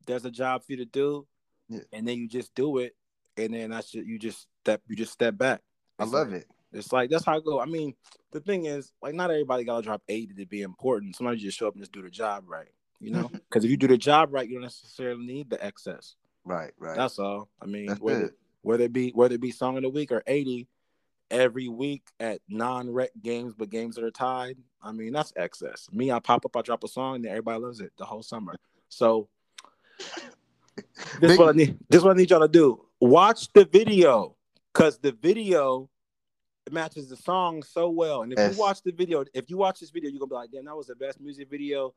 [0.07, 1.27] There's a job for you to do,
[1.69, 1.81] Yeah.
[1.93, 2.97] and then you just do it,
[3.37, 5.63] and then that's just, you just step, you just step back.
[5.99, 6.47] I love like- it.
[6.73, 7.59] It's like that's how I go.
[7.61, 7.95] I mean,
[8.31, 11.17] the thing is, like, not everybody gotta drop 80 to be important.
[11.17, 12.69] Sometimes you just show up and just do the job right.
[13.01, 16.15] You know, because if you do the job right, you don't necessarily need the excess.
[16.45, 16.71] Right.
[16.79, 16.97] Right.
[16.97, 17.49] That's all.
[17.61, 18.39] I mean, That's whether it.
[18.63, 20.69] whether it be whether it be song of the week or 80
[21.31, 24.57] every week at non-rec games, but games that are tied.
[24.83, 25.89] I mean, that's excess.
[25.93, 28.57] Me, I pop up, I drop a song, and everybody loves it the whole summer.
[28.89, 29.29] So
[31.21, 31.79] this is what I need.
[31.89, 32.87] This is what I need y'all to do.
[33.01, 34.37] Watch the video
[34.73, 35.89] because the video
[36.71, 38.23] matches the song so well.
[38.23, 38.55] And if Yes.
[38.55, 40.77] you watch the video, if you watch this video, you're gonna be like, damn, that
[40.77, 41.95] was the best music video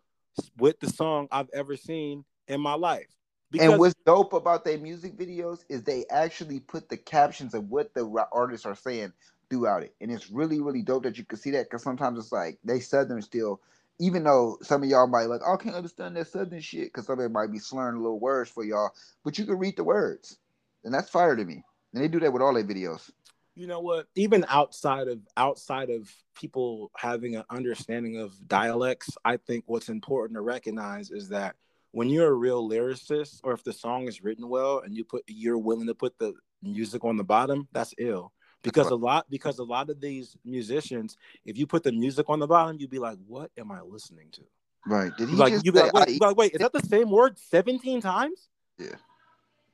[0.58, 3.14] with the song I've ever seen in my life.
[3.60, 7.94] And what's dope about their music videos is they actually put the captions of what
[7.94, 9.14] the artists are saying
[9.50, 12.32] throughout it, and it's really really dope that you can see that because sometimes it's
[12.32, 13.62] like they southern still,
[14.00, 17.06] even though some of y'all might like, oh, I can't understand that southern shit because
[17.08, 18.92] some of it might be slurring a little words for y'all,
[19.24, 20.38] but you can read the words,
[20.84, 21.64] and that's fire to me.
[21.94, 23.10] And they do that with all their videos.
[23.56, 29.38] you know what even outside of outside of people having an understanding of dialects i
[29.38, 31.56] think what's important to recognize is that
[31.94, 35.24] when you're a real lyricist or if the song is written well and you put
[35.28, 39.60] you're willing to put the music on the bottom that's ill because a lot because
[39.60, 43.00] a lot of these musicians if you put the music on the bottom you'd be
[43.00, 44.42] like what am i listening to
[44.86, 45.16] Right.
[45.16, 46.82] Did he like just you like, wait, I you be like, wait, is that the
[46.82, 48.50] same word 17 times?
[48.78, 48.96] Yeah.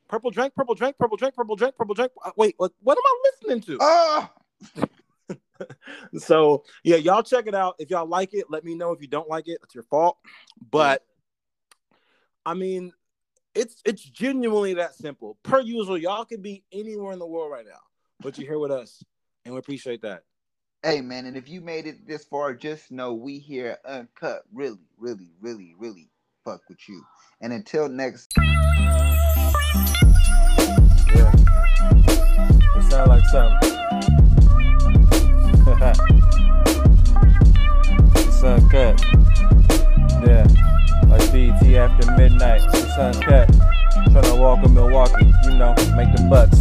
[0.08, 2.12] Purple drink, purple drink, purple drink, purple drink, purple drink.
[2.24, 3.78] Uh, Wait, what, what am I listening to?
[3.80, 4.30] Oh,
[6.18, 7.76] so yeah, y'all check it out.
[7.78, 8.92] If y'all like it, let me know.
[8.92, 10.18] If you don't like it, it's your fault.
[10.72, 11.06] But
[12.46, 12.92] I mean,
[13.56, 15.38] it's it's genuinely that simple.
[15.44, 17.80] Per usual, y'all could be anywhere in the world right now,
[18.22, 19.04] but you're here with us,
[19.46, 20.24] and we appreciate that.
[20.84, 24.44] hey man, and if you made it this far, just know we here uncut.
[24.54, 26.10] Really, really, really, really
[26.46, 27.04] fuck with you.
[27.42, 28.44] And until next Yeah.
[32.76, 33.70] It sound like something.
[38.16, 39.02] it's uncut.
[40.26, 40.48] Yeah.
[41.08, 42.62] Like BT after midnight.
[42.72, 43.50] the It's uncut.
[44.10, 46.58] Tryna walk in Milwaukee, you know, make the bucks.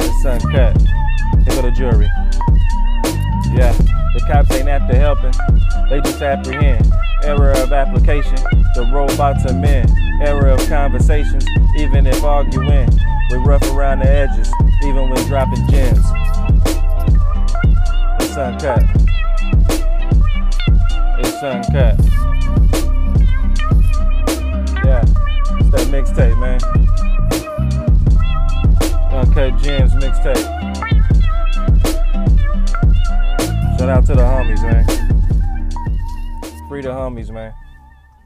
[0.00, 0.76] it's uncut.
[1.44, 2.08] Here go the jury.
[3.54, 3.72] Yeah,
[4.14, 5.32] the cops ain't after helping,
[5.88, 6.92] they just apprehend.
[7.22, 8.36] Error of application,
[8.74, 9.88] the robots are men.
[10.22, 11.44] Error of conversations,
[11.78, 12.88] even if arguing.
[13.30, 14.50] We rough around the edges,
[14.84, 16.04] even when dropping gems.
[18.20, 19.07] It's uncut.
[21.40, 21.94] It's uncut.
[24.84, 25.04] Yeah,
[25.60, 26.60] it's that mixtape, man.
[29.12, 30.46] Uncut Gems mixtape.
[33.78, 34.84] Shout out to the homies, man.
[36.68, 37.54] Free the homies, man.